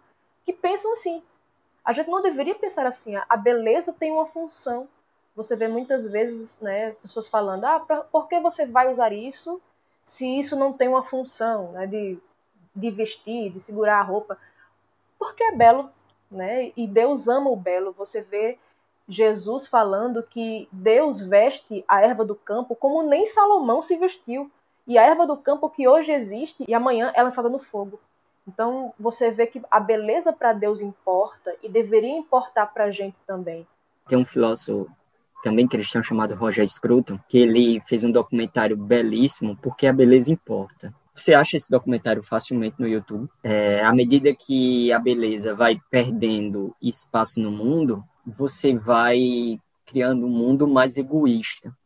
que 0.49 0.53
pensam 0.55 0.91
assim. 0.93 1.23
A 1.85 1.93
gente 1.93 2.09
não 2.09 2.23
deveria 2.23 2.55
pensar 2.55 2.87
assim, 2.87 3.15
a 3.29 3.37
beleza 3.37 3.93
tem 3.93 4.11
uma 4.11 4.25
função. 4.25 4.89
Você 5.37 5.55
vê 5.55 5.69
muitas 5.69 6.07
vezes, 6.07 6.59
né, 6.61 6.93
pessoas 7.03 7.29
falando, 7.29 7.65
ah, 7.65 7.79
pra, 7.79 8.01
por 8.01 8.27
que 8.29 8.41
você 8.41 8.65
vai 8.65 8.91
usar 8.91 9.13
isso 9.13 9.61
se 10.03 10.39
isso 10.39 10.57
não 10.57 10.73
tem 10.73 10.89
uma 10.89 11.03
função, 11.03 11.73
né, 11.73 11.87
de, 11.87 12.19
de 12.75 12.91
vestir, 12.91 13.53
de 13.53 13.61
segurar 13.61 13.99
a 13.99 14.03
roupa? 14.03 14.39
Porque 15.19 15.45
é 15.45 15.53
belo, 15.53 15.91
né? 16.31 16.73
E 16.75 16.87
Deus 16.87 17.29
ama 17.29 17.51
o 17.51 17.57
belo. 17.57 17.93
Você 17.93 18.23
vê 18.23 18.59
Jesus 19.07 19.67
falando 19.67 20.23
que 20.23 20.67
Deus 20.73 21.21
veste 21.21 21.85
a 21.87 22.01
erva 22.01 22.25
do 22.25 22.35
campo 22.35 22.75
como 22.75 23.03
nem 23.03 23.27
Salomão 23.27 23.83
se 23.83 23.97
vestiu. 23.97 24.51
E 24.87 24.97
a 24.97 25.03
erva 25.03 25.27
do 25.27 25.37
campo 25.37 25.69
que 25.69 25.87
hoje 25.87 26.11
existe 26.11 26.65
e 26.67 26.73
amanhã 26.73 27.13
é 27.15 27.23
lançada 27.23 27.51
no 27.51 27.59
fogo. 27.59 28.01
Então 28.49 28.95
você 28.99 29.31
vê 29.31 29.47
que 29.47 29.61
a 29.71 29.79
beleza 29.79 30.33
para 30.33 30.55
Deus 30.55 30.81
importa 30.81 31.55
e 31.63 31.69
deveria 31.69 32.17
importar 32.17 32.67
para 32.67 32.85
a 32.85 32.91
gente 32.91 33.17
também. 33.27 33.67
Tem 34.09 34.17
um 34.17 34.25
filósofo 34.25 34.89
também 35.43 35.69
cristão 35.69 36.03
chamado 36.03 36.35
Roger 36.35 36.67
Scruton, 36.67 37.19
que 37.29 37.39
ele 37.39 37.79
fez 37.81 38.03
um 38.03 38.11
documentário 38.11 38.77
belíssimo 38.77 39.57
porque 39.57 39.87
a 39.87 39.93
beleza 39.93 40.33
importa. 40.33 40.93
Você 41.15 41.35
acha 41.35 41.57
esse 41.57 41.71
documentário 41.71 42.23
facilmente 42.23 42.77
no 42.79 42.89
YouTube. 42.89 43.29
É, 43.43 43.85
à 43.85 43.93
medida 43.93 44.35
que 44.35 44.91
a 44.93 44.99
beleza 44.99 45.55
vai 45.55 45.79
perdendo 45.91 46.75
espaço 46.81 47.41
no 47.41 47.51
mundo, 47.51 48.03
você 48.25 48.75
vai 48.75 49.61
criando 49.85 50.27
um 50.27 50.31
mundo 50.31 50.67
mais 50.67 50.97
egoísta. 50.97 51.77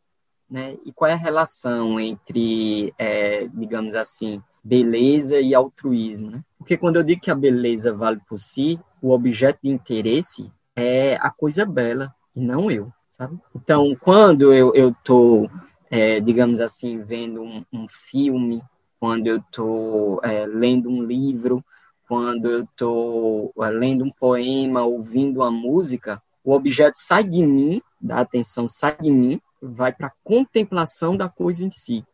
Né? 0.49 0.77
E 0.85 0.93
qual 0.93 1.09
é 1.09 1.13
a 1.13 1.17
relação 1.17 1.99
entre, 1.99 2.93
é, 2.97 3.47
digamos 3.47 3.95
assim, 3.95 4.41
beleza 4.63 5.39
e 5.39 5.53
altruísmo? 5.53 6.31
Né? 6.31 6.43
Porque 6.57 6.77
quando 6.77 6.95
eu 6.95 7.03
digo 7.03 7.21
que 7.21 7.31
a 7.31 7.35
beleza 7.35 7.93
vale 7.93 8.21
por 8.27 8.39
si, 8.39 8.79
o 9.01 9.11
objeto 9.11 9.59
de 9.63 9.69
interesse 9.69 10.51
é 10.75 11.15
a 11.15 11.29
coisa 11.29 11.65
bela 11.65 12.13
e 12.35 12.39
não 12.39 12.71
eu, 12.71 12.91
sabe? 13.09 13.37
Então, 13.55 13.95
quando 13.99 14.53
eu 14.53 14.73
estou, 14.91 15.49
é, 15.91 16.19
digamos 16.19 16.59
assim, 16.59 16.99
vendo 16.99 17.41
um, 17.41 17.65
um 17.71 17.87
filme 17.87 18.61
quando 18.99 19.27
eu 19.27 19.37
estou 19.37 20.21
é, 20.23 20.45
lendo 20.45 20.89
um 20.89 21.03
livro, 21.03 21.63
quando 22.07 22.49
eu 22.49 22.63
estou 22.63 23.53
é, 23.59 23.69
lendo 23.69 24.05
um 24.05 24.11
poema, 24.11 24.83
ouvindo 24.83 25.41
uma 25.41 25.51
música, 25.51 26.23
o 26.43 26.53
objeto 26.53 26.95
sai 26.95 27.25
de 27.25 27.45
mim, 27.45 27.81
da 27.99 28.21
atenção 28.21 28.67
sai 28.67 28.95
de 28.97 29.11
mim, 29.11 29.41
vai 29.61 29.91
para 29.91 30.07
a 30.07 30.13
contemplação 30.23 31.17
da 31.17 31.27
coisa 31.27 31.65
em 31.65 31.71
si, 31.71 32.05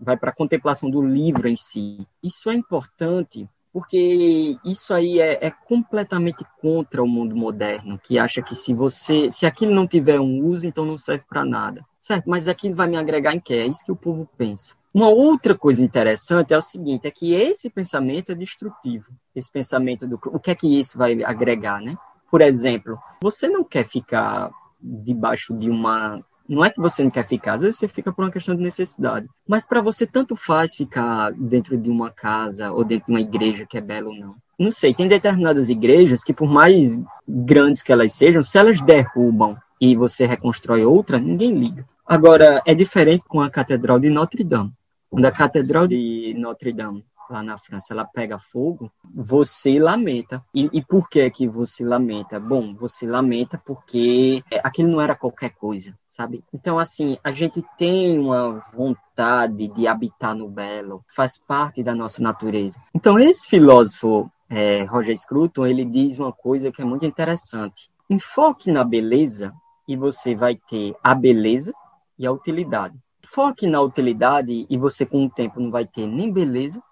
vai 0.00 0.16
para 0.16 0.30
a 0.30 0.34
contemplação 0.34 0.90
do 0.90 1.02
livro 1.02 1.48
em 1.48 1.56
si. 1.56 2.06
Isso 2.22 2.50
é 2.50 2.54
importante 2.54 3.48
porque 3.76 4.56
isso 4.64 4.94
aí 4.94 5.20
é, 5.20 5.48
é, 5.48 5.50
completamente 5.50 6.42
contra 6.62 7.02
o 7.02 7.06
mundo 7.06 7.36
moderno, 7.36 8.00
que 8.02 8.18
acha 8.18 8.40
que 8.40 8.54
se 8.54 8.72
você, 8.72 9.30
se 9.30 9.44
aquilo 9.44 9.74
não 9.74 9.86
tiver 9.86 10.18
um 10.18 10.46
uso, 10.46 10.66
então 10.66 10.82
não 10.82 10.96
serve 10.96 11.24
para 11.28 11.44
nada, 11.44 11.84
certo? 12.00 12.24
Mas 12.26 12.48
aquilo 12.48 12.74
vai 12.74 12.86
me 12.86 12.96
agregar 12.96 13.34
em 13.34 13.38
quê? 13.38 13.52
É 13.52 13.66
isso 13.66 13.84
que 13.84 13.92
o 13.92 13.96
povo 13.96 14.26
pensa. 14.38 14.74
Uma 14.94 15.10
outra 15.10 15.54
coisa 15.54 15.84
interessante 15.84 16.54
é 16.54 16.56
o 16.56 16.62
seguinte, 16.62 17.06
é 17.06 17.10
que 17.10 17.34
esse 17.34 17.68
pensamento 17.68 18.32
é 18.32 18.34
destrutivo. 18.34 19.12
Esse 19.34 19.52
pensamento 19.52 20.06
do 20.06 20.18
o 20.24 20.40
que 20.40 20.52
é 20.52 20.54
que 20.54 20.80
isso 20.80 20.96
vai 20.96 21.22
agregar, 21.22 21.82
né? 21.82 21.98
Por 22.30 22.40
exemplo, 22.40 22.98
você 23.20 23.46
não 23.46 23.62
quer 23.62 23.84
ficar 23.84 24.50
debaixo 24.80 25.52
de 25.52 25.68
uma 25.68 26.24
não 26.48 26.64
é 26.64 26.70
que 26.70 26.80
você 26.80 27.02
não 27.02 27.10
quer 27.10 27.26
ficar, 27.26 27.54
às 27.54 27.62
vezes 27.62 27.78
você 27.78 27.88
fica 27.88 28.12
por 28.12 28.24
uma 28.24 28.30
questão 28.30 28.54
de 28.54 28.62
necessidade. 28.62 29.26
Mas 29.46 29.66
para 29.66 29.80
você 29.80 30.06
tanto 30.06 30.36
faz 30.36 30.74
ficar 30.74 31.32
dentro 31.32 31.76
de 31.76 31.90
uma 31.90 32.10
casa 32.10 32.70
ou 32.72 32.84
dentro 32.84 33.06
de 33.06 33.12
uma 33.12 33.20
igreja 33.20 33.66
que 33.66 33.78
é 33.78 33.80
bela 33.80 34.08
ou 34.08 34.14
não. 34.14 34.34
Não 34.58 34.70
sei, 34.70 34.94
tem 34.94 35.06
determinadas 35.06 35.68
igrejas 35.68 36.24
que 36.24 36.32
por 36.32 36.48
mais 36.48 37.00
grandes 37.28 37.82
que 37.82 37.92
elas 37.92 38.12
sejam, 38.12 38.42
se 38.42 38.56
elas 38.58 38.80
derrubam 38.80 39.56
e 39.80 39.94
você 39.94 40.26
reconstrói 40.26 40.84
outra, 40.84 41.18
ninguém 41.18 41.52
liga. 41.52 41.86
Agora, 42.06 42.62
é 42.64 42.74
diferente 42.74 43.24
com 43.28 43.40
a 43.40 43.50
Catedral 43.50 43.98
de 43.98 44.08
Notre 44.08 44.44
Dame. 44.44 44.72
Quando 45.10 45.26
a 45.26 45.32
Catedral 45.32 45.86
de 45.86 46.34
Notre 46.38 46.72
Dame 46.72 47.04
lá 47.32 47.42
na 47.42 47.58
França, 47.58 47.92
ela 47.92 48.04
pega 48.04 48.38
fogo, 48.38 48.90
você 49.14 49.78
lamenta. 49.78 50.44
E, 50.54 50.68
e, 50.72 50.84
por 50.84 51.08
que 51.08 51.28
que 51.30 51.48
você 51.48 51.84
lamenta? 51.84 52.38
Bom, 52.38 52.74
você 52.74 53.06
lamenta 53.06 53.60
porque 53.64 54.42
aquilo 54.62 54.90
não 54.90 55.00
era 55.00 55.14
qualquer 55.14 55.50
coisa, 55.50 55.96
sabe? 56.06 56.44
Então, 56.52 56.78
assim, 56.78 57.18
a 57.22 57.30
gente 57.30 57.64
tem 57.76 58.18
uma 58.18 58.62
vontade 58.72 59.68
de 59.68 59.86
habitar 59.86 60.34
no 60.34 60.48
belo, 60.48 61.04
faz 61.14 61.38
parte 61.38 61.82
da 61.82 61.94
nossa 61.94 62.22
natureza. 62.22 62.80
Então, 62.94 63.18
esse 63.18 63.48
filósofo, 63.48 64.30
é, 64.48 64.84
Roger 64.84 65.16
Scruton, 65.16 65.66
ele 65.66 65.84
diz 65.84 66.18
uma 66.18 66.32
coisa 66.32 66.70
que 66.70 66.82
é 66.82 66.84
muito 66.84 67.04
interessante. 67.04 67.90
Enfoque 68.08 68.70
na 68.70 68.84
beleza 68.84 69.52
e 69.88 69.96
você 69.96 70.34
vai 70.34 70.56
ter 70.56 70.94
a 71.02 71.14
beleza 71.14 71.72
e 72.18 72.26
a 72.26 72.32
utilidade. 72.32 72.96
Foque 73.24 73.66
na 73.66 73.80
utilidade 73.80 74.66
e 74.68 74.78
você 74.78 75.04
com 75.04 75.26
o 75.26 75.30
tempo 75.30 75.60
não 75.60 75.70
vai 75.70 75.84
ter 75.84 76.06
nem 76.06 76.32
beleza 76.32 76.82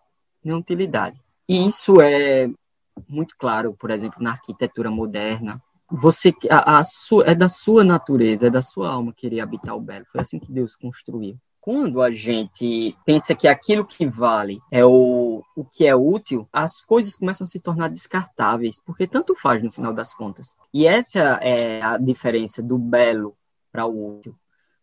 nem 0.44 0.54
utilidade. 0.54 1.20
E 1.48 1.66
isso 1.66 2.00
é 2.00 2.48
muito 3.08 3.34
claro, 3.38 3.74
por 3.74 3.90
exemplo, 3.90 4.22
na 4.22 4.32
arquitetura 4.32 4.90
moderna. 4.90 5.62
Você 5.90 6.34
a, 6.50 6.78
a 6.78 6.84
sua, 6.84 7.24
é 7.26 7.34
da 7.34 7.48
sua 7.48 7.84
natureza, 7.84 8.46
é 8.46 8.50
da 8.50 8.62
sua 8.62 8.90
alma 8.90 9.12
querer 9.12 9.40
habitar 9.40 9.76
o 9.76 9.80
belo. 9.80 10.06
Foi 10.10 10.20
assim 10.20 10.38
que 10.38 10.52
Deus 10.52 10.76
construiu. 10.76 11.36
Quando 11.60 12.02
a 12.02 12.10
gente 12.10 12.94
pensa 13.06 13.34
que 13.34 13.48
aquilo 13.48 13.86
que 13.86 14.06
vale 14.06 14.60
é 14.70 14.84
o, 14.84 15.42
o 15.56 15.64
que 15.64 15.86
é 15.86 15.96
útil, 15.96 16.46
as 16.52 16.82
coisas 16.82 17.16
começam 17.16 17.46
a 17.46 17.48
se 17.48 17.58
tornar 17.58 17.88
descartáveis, 17.88 18.82
porque 18.84 19.06
tanto 19.06 19.34
faz 19.34 19.62
no 19.62 19.72
final 19.72 19.94
das 19.94 20.12
contas. 20.12 20.54
E 20.74 20.86
essa 20.86 21.20
é 21.40 21.80
a 21.80 21.96
diferença 21.96 22.62
do 22.62 22.76
belo 22.76 23.34
para 23.72 23.86
o 23.86 24.18
útil. 24.18 24.36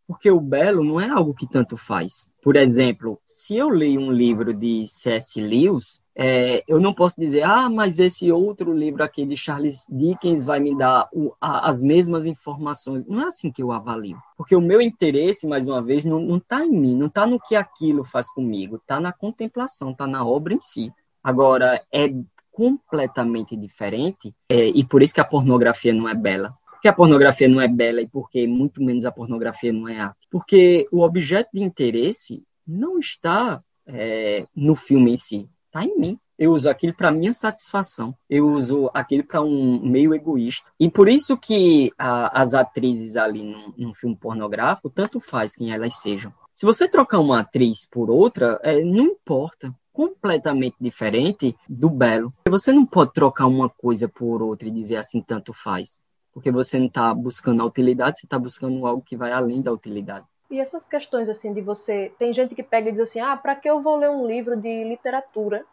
Porque 0.08 0.32
o 0.32 0.42
belo 0.42 0.84
não 0.84 1.00
é 1.00 1.08
algo 1.08 1.36
que 1.36 1.48
tanto 1.48 1.78
faz. 1.78 2.28
Por 2.42 2.56
exemplo, 2.56 3.20
se 3.26 3.56
eu 3.56 3.70
leio 3.70 4.02
um 4.02 4.12
livro 4.12 4.52
de 4.54 4.88
C.S. 4.88 5.40
Lewis, 5.40 6.02
é, 6.16 6.64
eu 6.68 6.80
não 6.80 6.94
posso 6.94 7.20
dizer, 7.20 7.44
ah, 7.44 7.70
mas 7.70 8.00
esse 8.00 8.32
outro 8.32 8.74
livro 8.74 9.04
aqui 9.04 9.26
de 9.26 9.38
Charles 9.38 9.86
Dickens 9.88 10.44
vai 10.44 10.60
me 10.60 10.76
dar 10.76 11.08
o, 11.14 11.34
a, 11.40 11.70
as 11.70 11.84
mesmas 11.84 12.26
informações. 12.26 13.06
Não 13.08 13.22
é 13.22 13.28
assim 13.28 13.52
que 13.52 13.62
eu 13.62 13.72
avalio. 13.72 14.18
Porque 14.36 14.56
o 14.56 14.62
meu 14.62 14.82
interesse, 14.82 15.48
mais 15.48 15.68
uma 15.68 15.82
vez, 15.82 16.04
não 16.04 16.38
está 16.38 16.66
em 16.66 16.72
mim, 16.72 16.96
não 16.96 17.08
está 17.08 17.28
no 17.28 17.40
que 17.40 17.56
aquilo 17.56 18.04
faz 18.04 18.30
comigo, 18.32 18.78
está 18.78 19.00
na 19.00 19.14
contemplação, 19.14 19.92
está 19.92 20.08
na 20.08 20.26
obra 20.26 20.54
em 20.54 20.62
si. 20.62 20.92
Agora, 21.24 21.82
é 21.94 22.12
completamente 22.52 23.56
diferente, 23.56 24.34
é, 24.50 24.68
e 24.68 24.84
por 24.84 25.02
isso 25.02 25.14
que 25.14 25.22
a 25.22 25.26
pornografia 25.26 25.94
não 25.94 26.10
é 26.10 26.14
bela 26.14 26.54
que 26.82 26.88
a 26.88 26.94
pornografia 26.94 27.48
não 27.48 27.62
é 27.62 27.68
bela 27.68 28.02
e 28.02 28.08
porque 28.08 28.48
muito 28.48 28.82
menos 28.82 29.06
a 29.06 29.12
pornografia 29.12 29.72
não 29.72 29.88
é 29.88 30.00
arte? 30.00 30.28
Porque 30.30 30.88
o 30.92 31.02
objeto 31.02 31.50
de 31.54 31.62
interesse 31.62 32.44
não 32.68 32.98
está 32.98 33.62
é, 33.86 34.46
no 34.56 34.76
filme 34.76 35.12
em 35.12 35.18
si, 35.18 35.50
está 35.68 35.86
em 35.86 35.98
mim. 35.98 36.20
Eu 36.38 36.54
uso 36.54 36.68
aquilo 36.68 36.96
para 36.96 37.12
minha 37.12 37.34
satisfação. 37.34 38.16
Eu 38.28 38.50
uso 38.50 38.90
aquilo 38.96 39.24
para 39.24 39.44
um 39.44 39.80
meio 39.80 40.12
egoísta. 40.16 40.72
E 40.80 40.90
por 40.90 41.08
isso 41.08 41.38
que 41.38 41.92
a, 42.00 42.42
as 42.42 42.56
atrizes 42.56 43.16
ali 43.16 43.44
num, 43.44 43.72
num, 43.78 43.94
filme 43.94 44.16
pornográfico, 44.16 44.90
tanto 44.90 45.20
faz 45.20 45.56
quem 45.56 45.72
elas 45.72 45.98
sejam. 45.98 46.34
Se 46.52 46.66
você 46.66 46.88
trocar 46.88 47.20
uma 47.20 47.42
atriz 47.42 47.86
por 47.86 48.10
outra, 48.10 48.60
é, 48.64 48.84
não 48.84 49.06
importa 49.06 49.72
completamente 49.94 50.78
diferente 50.82 51.56
do 51.70 51.90
belo. 51.92 52.34
Você 52.50 52.74
não 52.74 52.88
pode 52.88 53.14
trocar 53.14 53.46
uma 53.46 53.70
coisa 53.70 54.10
por 54.10 54.42
outra 54.42 54.68
e 54.68 54.72
dizer 54.72 54.96
assim, 54.96 55.22
tanto 55.22 55.54
faz 55.54 56.00
porque 56.34 56.52
você 56.52 56.80
não 56.80 56.88
está 56.88 57.14
buscando 57.14 57.62
a 57.62 57.66
utilidade, 57.66 58.20
você 58.20 58.26
está 58.26 58.40
buscando 58.40 58.86
algo 58.86 59.02
que 59.02 59.18
vai 59.18 59.32
além 59.32 59.62
da 59.62 59.72
utilidade. 59.72 60.26
E 60.50 60.60
essas 60.60 60.86
questões 60.86 61.30
assim 61.30 61.54
de 61.54 61.62
você, 61.62 62.12
tem 62.20 62.34
gente 62.34 62.54
que 62.54 62.64
pega 62.64 62.90
e 62.90 62.92
diz 62.92 63.02
assim: 63.02 63.20
"Ah, 63.20 63.38
para 63.38 63.56
que 63.56 63.70
eu 63.70 63.82
vou 63.82 63.96
ler 63.98 64.10
um 64.10 64.28
livro 64.28 64.56
de 64.56 64.84
literatura 64.84 65.66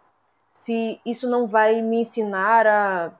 se 0.51 1.01
isso 1.05 1.29
não 1.29 1.47
vai 1.47 1.81
me 1.83 2.01
ensinar 2.01 2.67
a, 2.67 3.13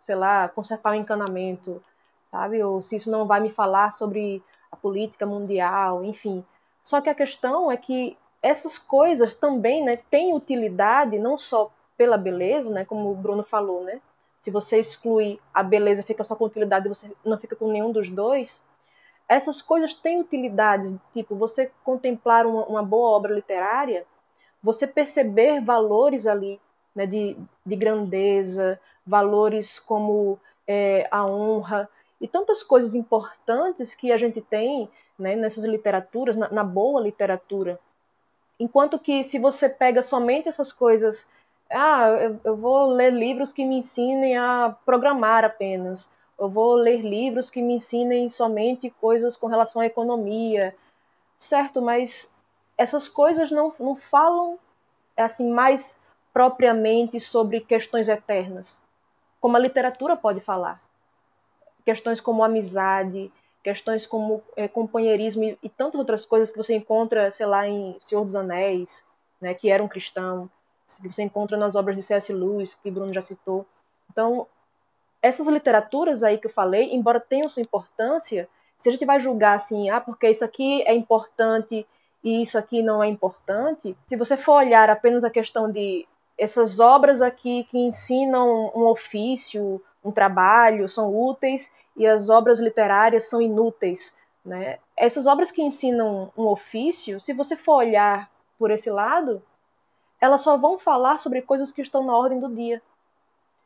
sei 0.00 0.14
lá, 0.14 0.48
consertar 0.48 0.92
um 0.92 0.94
encanamento, 0.94 1.82
sabe? 2.30 2.62
Ou 2.62 2.80
se 2.80 2.96
isso 2.96 3.10
não 3.10 3.26
vai 3.26 3.40
me 3.40 3.50
falar 3.50 3.92
sobre 3.92 4.42
a 4.70 4.76
política 4.76 5.26
mundial, 5.26 6.04
enfim. 6.04 6.44
Só 6.82 7.00
que 7.00 7.10
a 7.10 7.14
questão 7.14 7.70
é 7.70 7.76
que 7.76 8.16
essas 8.42 8.78
coisas 8.78 9.34
também, 9.34 9.84
né, 9.84 9.96
têm 10.10 10.34
utilidade 10.34 11.18
não 11.18 11.36
só 11.36 11.70
pela 11.96 12.16
beleza, 12.16 12.72
né, 12.72 12.84
como 12.84 13.10
o 13.10 13.14
Bruno 13.14 13.42
falou, 13.42 13.82
né? 13.82 14.00
Se 14.36 14.50
você 14.50 14.78
exclui 14.78 15.40
a 15.52 15.62
beleza, 15.62 16.02
fica 16.02 16.22
só 16.22 16.36
com 16.36 16.44
utilidade 16.44 16.86
e 16.86 16.88
você 16.88 17.12
não 17.24 17.38
fica 17.38 17.56
com 17.56 17.72
nenhum 17.72 17.90
dos 17.90 18.08
dois, 18.10 18.64
essas 19.28 19.60
coisas 19.60 19.92
têm 19.94 20.20
utilidade, 20.20 21.00
tipo, 21.12 21.34
você 21.34 21.72
contemplar 21.82 22.46
uma, 22.46 22.64
uma 22.66 22.82
boa 22.82 23.10
obra 23.10 23.34
literária, 23.34 24.06
você 24.62 24.86
perceber 24.86 25.60
valores 25.60 26.26
ali, 26.26 26.60
né, 26.94 27.06
de, 27.06 27.36
de 27.64 27.76
grandeza, 27.76 28.80
valores 29.04 29.78
como 29.78 30.38
é, 30.66 31.08
a 31.10 31.26
honra, 31.26 31.88
e 32.20 32.28
tantas 32.28 32.62
coisas 32.62 32.94
importantes 32.94 33.94
que 33.94 34.12
a 34.12 34.16
gente 34.16 34.40
tem 34.40 34.88
né, 35.18 35.34
nessas 35.34 35.64
literaturas, 35.64 36.36
na, 36.36 36.48
na 36.50 36.64
boa 36.64 37.00
literatura. 37.00 37.78
Enquanto 38.58 38.98
que 38.98 39.22
se 39.22 39.38
você 39.38 39.68
pega 39.68 40.02
somente 40.02 40.48
essas 40.48 40.72
coisas 40.72 41.30
ah, 41.70 42.08
eu, 42.20 42.40
eu 42.44 42.56
vou 42.56 42.86
ler 42.88 43.12
livros 43.12 43.52
que 43.52 43.64
me 43.64 43.76
ensinem 43.76 44.36
a 44.36 44.76
programar 44.84 45.44
apenas. 45.44 46.10
Eu 46.38 46.48
vou 46.48 46.74
ler 46.74 47.00
livros 47.00 47.50
que 47.50 47.62
me 47.62 47.74
ensinem 47.74 48.28
somente 48.28 48.90
coisas 48.90 49.36
com 49.36 49.46
relação 49.46 49.82
à 49.82 49.86
economia. 49.86 50.74
Certo, 51.36 51.82
mas 51.82 52.34
essas 52.76 53.08
coisas 53.08 53.50
não, 53.50 53.74
não 53.78 53.96
falam 53.96 54.58
assim 55.16 55.50
mais 55.50 56.00
propriamente 56.32 57.18
sobre 57.18 57.60
questões 57.60 58.08
eternas, 58.08 58.80
como 59.40 59.56
a 59.56 59.60
literatura 59.60 60.14
pode 60.14 60.40
falar. 60.40 60.82
Questões 61.84 62.20
como 62.20 62.44
amizade, 62.44 63.32
questões 63.62 64.06
como 64.06 64.42
é, 64.54 64.68
companheirismo 64.68 65.44
e, 65.44 65.58
e, 65.62 65.68
tantas 65.68 65.98
outras 65.98 66.26
coisas 66.26 66.50
que 66.50 66.56
você 66.56 66.76
encontra, 66.76 67.30
sei 67.30 67.46
lá, 67.46 67.66
em 67.66 67.96
Senhor 67.98 68.24
dos 68.24 68.36
Anéis, 68.36 69.02
né, 69.40 69.54
que 69.54 69.70
era 69.70 69.82
um 69.82 69.88
cristão 69.88 70.50
que 70.86 71.12
você 71.12 71.22
encontra 71.22 71.56
nas 71.56 71.74
obras 71.74 71.96
de 71.96 72.02
C.S. 72.02 72.32
Lewis, 72.32 72.74
que 72.74 72.90
Bruno 72.90 73.12
já 73.12 73.20
citou. 73.20 73.66
Então, 74.10 74.46
essas 75.20 75.48
literaturas 75.48 76.22
aí 76.22 76.38
que 76.38 76.46
eu 76.46 76.52
falei, 76.52 76.94
embora 76.94 77.18
tenham 77.18 77.48
sua 77.48 77.62
importância, 77.62 78.48
se 78.76 78.88
a 78.88 78.92
gente 78.92 79.04
vai 79.04 79.20
julgar 79.20 79.56
assim, 79.56 79.90
ah, 79.90 80.00
porque 80.00 80.28
isso 80.28 80.44
aqui 80.44 80.82
é 80.82 80.94
importante 80.94 81.86
e 82.22 82.42
isso 82.42 82.58
aqui 82.58 82.82
não 82.82 83.02
é 83.02 83.08
importante, 83.08 83.96
se 84.06 84.16
você 84.16 84.36
for 84.36 84.54
olhar 84.54 84.90
apenas 84.90 85.24
a 85.24 85.30
questão 85.30 85.70
de 85.70 86.06
essas 86.38 86.80
obras 86.80 87.22
aqui 87.22 87.64
que 87.70 87.78
ensinam 87.78 88.70
um 88.74 88.84
ofício, 88.86 89.80
um 90.04 90.10
trabalho, 90.10 90.88
são 90.88 91.14
úteis 91.14 91.74
e 91.96 92.06
as 92.06 92.28
obras 92.28 92.60
literárias 92.60 93.28
são 93.28 93.40
inúteis, 93.40 94.16
né? 94.44 94.78
Essas 94.96 95.26
obras 95.26 95.50
que 95.50 95.62
ensinam 95.62 96.30
um 96.36 96.44
ofício, 96.46 97.20
se 97.20 97.32
você 97.32 97.56
for 97.56 97.76
olhar 97.76 98.30
por 98.58 98.70
esse 98.70 98.90
lado, 98.90 99.42
elas 100.26 100.42
só 100.42 100.56
vão 100.56 100.78
falar 100.78 101.18
sobre 101.18 101.40
coisas 101.40 101.72
que 101.72 101.80
estão 101.80 102.04
na 102.04 102.16
ordem 102.16 102.38
do 102.38 102.54
dia. 102.54 102.82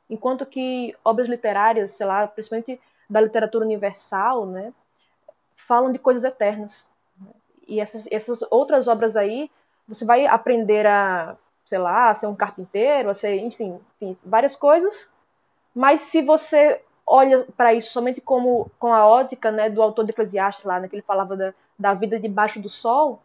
Enquanto 0.09 0.47
que 0.47 0.95
obras 1.05 1.29
literárias, 1.29 1.93
sei 1.93 2.07
lá, 2.07 2.27
principalmente 2.27 2.81
da 3.09 3.21
literatura 3.21 3.65
universal, 3.65 4.47
né, 4.47 4.73
falam 5.67 5.91
de 5.91 5.99
coisas 5.99 6.25
eternas. 6.25 6.89
E 7.67 7.81
essas, 7.81 8.07
essas 8.11 8.43
outras 8.51 8.89
obras 8.89 9.17
aí, 9.17 9.51
você 9.87 10.05
vai 10.05 10.27
aprender 10.27 10.87
a, 10.87 11.37
sei 11.65 11.79
lá, 11.79 12.11
a 12.11 12.15
ser 12.15 12.27
um 12.27 12.35
carpinteiro, 12.35 13.11
a 13.11 13.15
ser, 13.15 13.37
enfim, 13.37 13.81
enfim 14.01 14.17
várias 14.25 14.55
coisas. 14.55 15.15
Mas 15.75 16.03
se 16.03 16.23
você 16.23 16.83
olha 17.07 17.47
para 17.57 17.73
isso 17.73 17.93
somente 17.93 18.21
como 18.21 18.71
com 18.79 18.93
a 18.93 19.07
ótica 19.07 19.51
né, 19.51 19.71
do 19.71 19.83
autor 19.83 20.05
de 20.05 20.11
Eclesiastes 20.11 20.65
lá, 20.65 20.79
né, 20.79 20.89
que 20.89 20.95
ele 20.95 21.03
falava 21.03 21.37
da, 21.37 21.55
da 21.79 21.95
vida 21.95 22.21
debaixo 22.21 22.61
do 22.61 22.69
sol, 22.69 23.21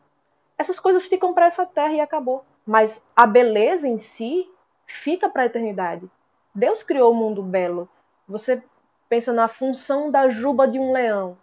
essas 0.58 0.80
coisas 0.80 1.06
ficam 1.06 1.34
para 1.34 1.48
essa 1.48 1.66
terra 1.66 1.94
e 1.94 2.00
acabou. 2.00 2.46
Mas 2.66 3.08
a 3.16 3.28
beleza 3.28 3.88
em 3.88 3.98
si, 3.98 4.50
fica 4.88 5.30
para 5.30 5.44
a 5.44 5.46
eternidade. 5.46 6.10
Deus 6.54 6.82
criou 6.84 7.12
o 7.12 7.16
mundo 7.16 7.44
belo. 7.44 7.88
Você 8.28 8.64
pensa 9.08 9.32
na 9.32 9.48
função 9.48 10.10
da 10.10 10.30
juba 10.30 10.68
de 10.68 10.80
um 10.80 10.92
leão. 10.92 11.38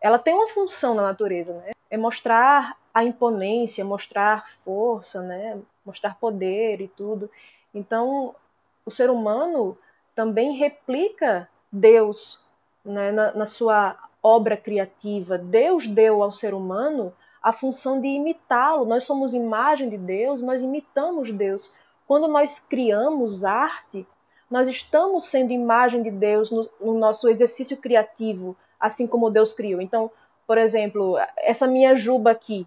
Ela 0.00 0.18
tem 0.18 0.34
uma 0.34 0.48
função 0.48 0.94
na 0.94 1.02
natureza, 1.02 1.54
né? 1.54 1.72
É 1.90 1.96
mostrar 1.96 2.76
a 2.92 3.04
imponência, 3.04 3.84
mostrar 3.84 4.48
força, 4.64 5.22
né? 5.22 5.58
Mostrar 5.84 6.16
poder 6.16 6.80
e 6.80 6.88
tudo. 6.88 7.30
Então, 7.74 8.34
o 8.84 8.90
ser 8.90 9.10
humano 9.10 9.76
também 10.14 10.56
replica 10.56 11.48
Deus 11.70 12.44
né, 12.84 13.12
na, 13.12 13.32
na 13.32 13.46
sua 13.46 13.96
obra 14.22 14.56
criativa. 14.56 15.38
Deus 15.38 15.86
deu 15.86 16.22
ao 16.22 16.32
ser 16.32 16.54
humano 16.54 17.12
a 17.42 17.52
função 17.52 18.00
de 18.00 18.08
imitá-lo. 18.08 18.84
Nós 18.84 19.04
somos 19.04 19.34
imagem 19.34 19.88
de 19.88 19.96
Deus, 19.96 20.42
nós 20.42 20.62
imitamos 20.62 21.32
Deus. 21.32 21.72
Quando 22.06 22.26
nós 22.26 22.58
criamos 22.58 23.44
arte, 23.44 24.06
nós 24.50 24.68
estamos 24.68 25.26
sendo 25.26 25.52
imagem 25.52 26.02
de 26.02 26.10
Deus 26.10 26.50
no, 26.50 26.68
no, 26.80 26.98
nosso 26.98 27.28
exercício 27.28 27.76
criativo, 27.76 28.56
assim 28.80 29.06
como 29.06 29.30
Deus 29.30 29.52
criou. 29.52 29.80
Então, 29.80 30.10
por 30.46 30.56
exemplo, 30.56 31.18
essa 31.36 31.66
minha 31.66 31.96
juba 31.96 32.30
aqui, 32.30 32.66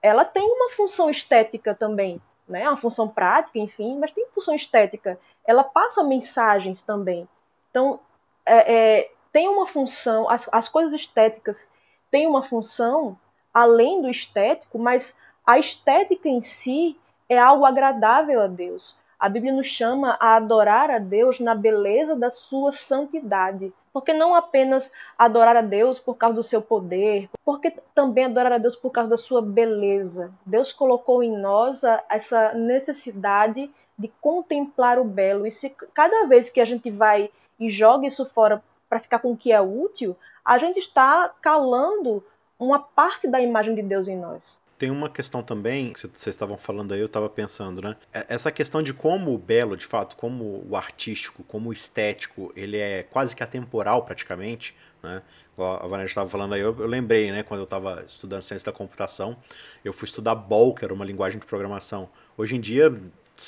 ela 0.00 0.24
tem 0.24 0.48
uma 0.48 0.70
função 0.70 1.10
estética 1.10 1.74
também, 1.74 2.22
né? 2.48 2.68
Uma 2.68 2.76
função 2.76 3.08
prática, 3.08 3.58
enfim, 3.58 3.98
mas 3.98 4.12
tem 4.12 4.26
função 4.32 4.54
estética. 4.54 5.18
Ela 5.44 5.64
passa 5.64 6.04
mensagens 6.04 6.82
também. 6.82 7.28
Então, 7.70 7.98
é, 8.46 9.00
é, 9.00 9.10
tem 9.32 9.48
uma 9.48 9.66
função, 9.66 10.30
as, 10.30 10.48
as 10.52 10.68
coisas 10.68 10.94
estéticas 10.94 11.72
têm 12.10 12.26
uma 12.26 12.44
função 12.44 13.18
além 13.58 14.00
do 14.00 14.08
estético, 14.08 14.78
mas 14.78 15.18
a 15.44 15.58
estética 15.58 16.28
em 16.28 16.40
si 16.40 16.96
é 17.28 17.36
algo 17.38 17.64
agradável 17.64 18.40
a 18.40 18.46
Deus. 18.46 19.00
A 19.18 19.28
Bíblia 19.28 19.52
nos 19.52 19.66
chama 19.66 20.16
a 20.20 20.36
adorar 20.36 20.90
a 20.90 20.98
Deus 21.00 21.40
na 21.40 21.56
beleza 21.56 22.14
da 22.14 22.30
sua 22.30 22.70
santidade. 22.70 23.72
Porque 23.92 24.12
não 24.12 24.32
apenas 24.32 24.92
adorar 25.18 25.56
a 25.56 25.60
Deus 25.60 25.98
por 25.98 26.14
causa 26.14 26.36
do 26.36 26.42
seu 26.42 26.62
poder, 26.62 27.28
porque 27.44 27.72
também 27.92 28.26
adorar 28.26 28.52
a 28.52 28.58
Deus 28.58 28.76
por 28.76 28.90
causa 28.90 29.10
da 29.10 29.16
sua 29.16 29.42
beleza. 29.42 30.32
Deus 30.46 30.72
colocou 30.72 31.20
em 31.20 31.36
nós 31.36 31.82
essa 32.08 32.52
necessidade 32.54 33.68
de 33.98 34.06
contemplar 34.20 35.00
o 35.00 35.04
belo. 35.04 35.48
E 35.48 35.50
se 35.50 35.70
cada 35.92 36.26
vez 36.26 36.48
que 36.48 36.60
a 36.60 36.64
gente 36.64 36.90
vai 36.90 37.28
e 37.58 37.68
joga 37.68 38.06
isso 38.06 38.24
fora 38.24 38.62
para 38.88 39.00
ficar 39.00 39.18
com 39.18 39.32
o 39.32 39.36
que 39.36 39.50
é 39.50 39.60
útil, 39.60 40.16
a 40.44 40.58
gente 40.58 40.78
está 40.78 41.30
calando 41.42 42.22
uma 42.58 42.78
parte 42.78 43.28
da 43.28 43.40
imagem 43.40 43.74
de 43.74 43.82
Deus 43.82 44.08
em 44.08 44.18
nós. 44.18 44.60
Tem 44.78 44.90
uma 44.92 45.10
questão 45.10 45.42
também, 45.42 45.92
que 45.92 46.00
vocês 46.00 46.26
estavam 46.28 46.56
falando 46.56 46.94
aí, 46.94 47.00
eu 47.00 47.06
estava 47.06 47.28
pensando, 47.28 47.82
né? 47.82 47.96
É, 48.14 48.26
essa 48.28 48.52
questão 48.52 48.80
de 48.80 48.94
como 48.94 49.34
o 49.34 49.38
belo, 49.38 49.76
de 49.76 49.84
fato, 49.84 50.16
como 50.16 50.64
o 50.68 50.76
artístico, 50.76 51.42
como 51.42 51.70
o 51.70 51.72
estético, 51.72 52.52
ele 52.54 52.76
é 52.76 53.02
quase 53.02 53.34
que 53.34 53.42
atemporal 53.42 54.04
praticamente, 54.04 54.76
né? 55.02 55.22
A 55.58 55.86
Vanessa 55.88 56.10
estava 56.10 56.28
falando 56.28 56.54
aí, 56.54 56.60
eu, 56.60 56.76
eu, 56.78 56.86
lembrei, 56.86 57.32
né? 57.32 57.42
Quando 57.42 57.60
eu 57.60 57.64
estava 57.64 58.04
estudando 58.06 58.42
ciência 58.42 58.66
da 58.66 58.76
computação, 58.76 59.36
eu 59.84 59.92
fui 59.92 60.06
estudar 60.06 60.36
BOL, 60.36 60.72
que 60.72 60.84
era 60.84 60.94
uma 60.94 61.04
linguagem 61.04 61.40
de 61.40 61.46
programação. 61.46 62.08
Hoje 62.36 62.54
em 62.54 62.60
dia, 62.60 62.88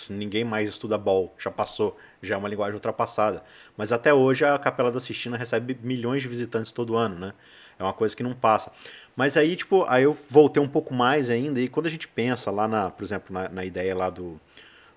ninguém 0.08 0.44
mais 0.44 0.68
estuda 0.68 0.96
BOL, 0.96 1.34
já 1.38 1.50
passou, 1.50 1.96
já 2.22 2.34
é 2.34 2.38
uma 2.38 2.48
linguagem 2.48 2.74
ultrapassada. 2.74 3.42
Mas 3.76 3.92
até 3.92 4.12
hoje 4.12 4.44
a 4.44 4.58
Capela 4.58 4.90
da 4.90 5.00
Sistina 5.00 5.36
recebe 5.36 5.78
milhões 5.82 6.22
de 6.22 6.28
visitantes 6.28 6.72
todo 6.72 6.96
ano, 6.96 7.18
né? 7.18 7.32
É 7.78 7.82
uma 7.82 7.92
coisa 7.92 8.14
que 8.14 8.22
não 8.22 8.32
passa. 8.32 8.70
Mas 9.16 9.36
aí, 9.36 9.56
tipo, 9.56 9.84
aí 9.88 10.04
eu 10.04 10.16
voltei 10.28 10.62
um 10.62 10.68
pouco 10.68 10.92
mais 10.92 11.30
ainda, 11.30 11.60
e 11.60 11.68
quando 11.68 11.86
a 11.86 11.90
gente 11.90 12.06
pensa 12.06 12.50
lá 12.50 12.68
na, 12.68 12.90
por 12.90 13.02
exemplo, 13.02 13.32
na, 13.32 13.48
na 13.48 13.64
ideia 13.64 13.96
lá 13.96 14.10
do, 14.10 14.38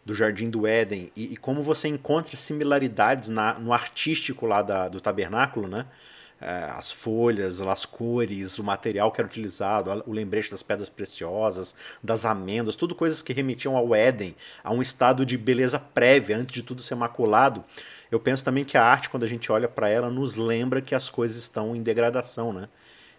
do 0.05 0.13
Jardim 0.13 0.49
do 0.49 0.67
Éden, 0.67 1.11
e, 1.15 1.33
e 1.33 1.37
como 1.37 1.63
você 1.63 1.87
encontra 1.87 2.35
similaridades 2.35 3.29
na, 3.29 3.53
no 3.53 3.71
artístico 3.71 4.45
lá 4.45 4.61
da, 4.61 4.89
do 4.89 4.99
tabernáculo, 4.99 5.67
né? 5.67 5.85
É, 6.45 6.69
as 6.77 6.91
folhas, 6.91 7.61
as 7.61 7.85
cores, 7.85 8.59
o 8.59 8.63
material 8.65 9.09
que 9.13 9.21
era 9.21 9.25
utilizado, 9.25 10.03
o 10.05 10.11
lembrete 10.11 10.51
das 10.51 10.61
pedras 10.61 10.89
preciosas, 10.89 11.73
das 12.03 12.25
amêndoas, 12.25 12.75
tudo 12.75 12.93
coisas 12.93 13.21
que 13.21 13.31
remetiam 13.31 13.77
ao 13.77 13.95
Éden, 13.95 14.35
a 14.61 14.73
um 14.73 14.81
estado 14.81 15.25
de 15.25 15.37
beleza 15.37 15.79
prévia, 15.79 16.35
antes 16.35 16.53
de 16.53 16.61
tudo 16.61 16.81
ser 16.81 16.95
maculado. 16.95 17.63
Eu 18.11 18.19
penso 18.19 18.43
também 18.43 18.65
que 18.65 18.77
a 18.77 18.83
arte, 18.83 19.09
quando 19.09 19.23
a 19.23 19.27
gente 19.27 19.49
olha 19.53 19.69
para 19.69 19.87
ela, 19.87 20.09
nos 20.09 20.35
lembra 20.35 20.81
que 20.81 20.93
as 20.93 21.07
coisas 21.07 21.37
estão 21.37 21.73
em 21.73 21.81
degradação, 21.81 22.51
né? 22.51 22.67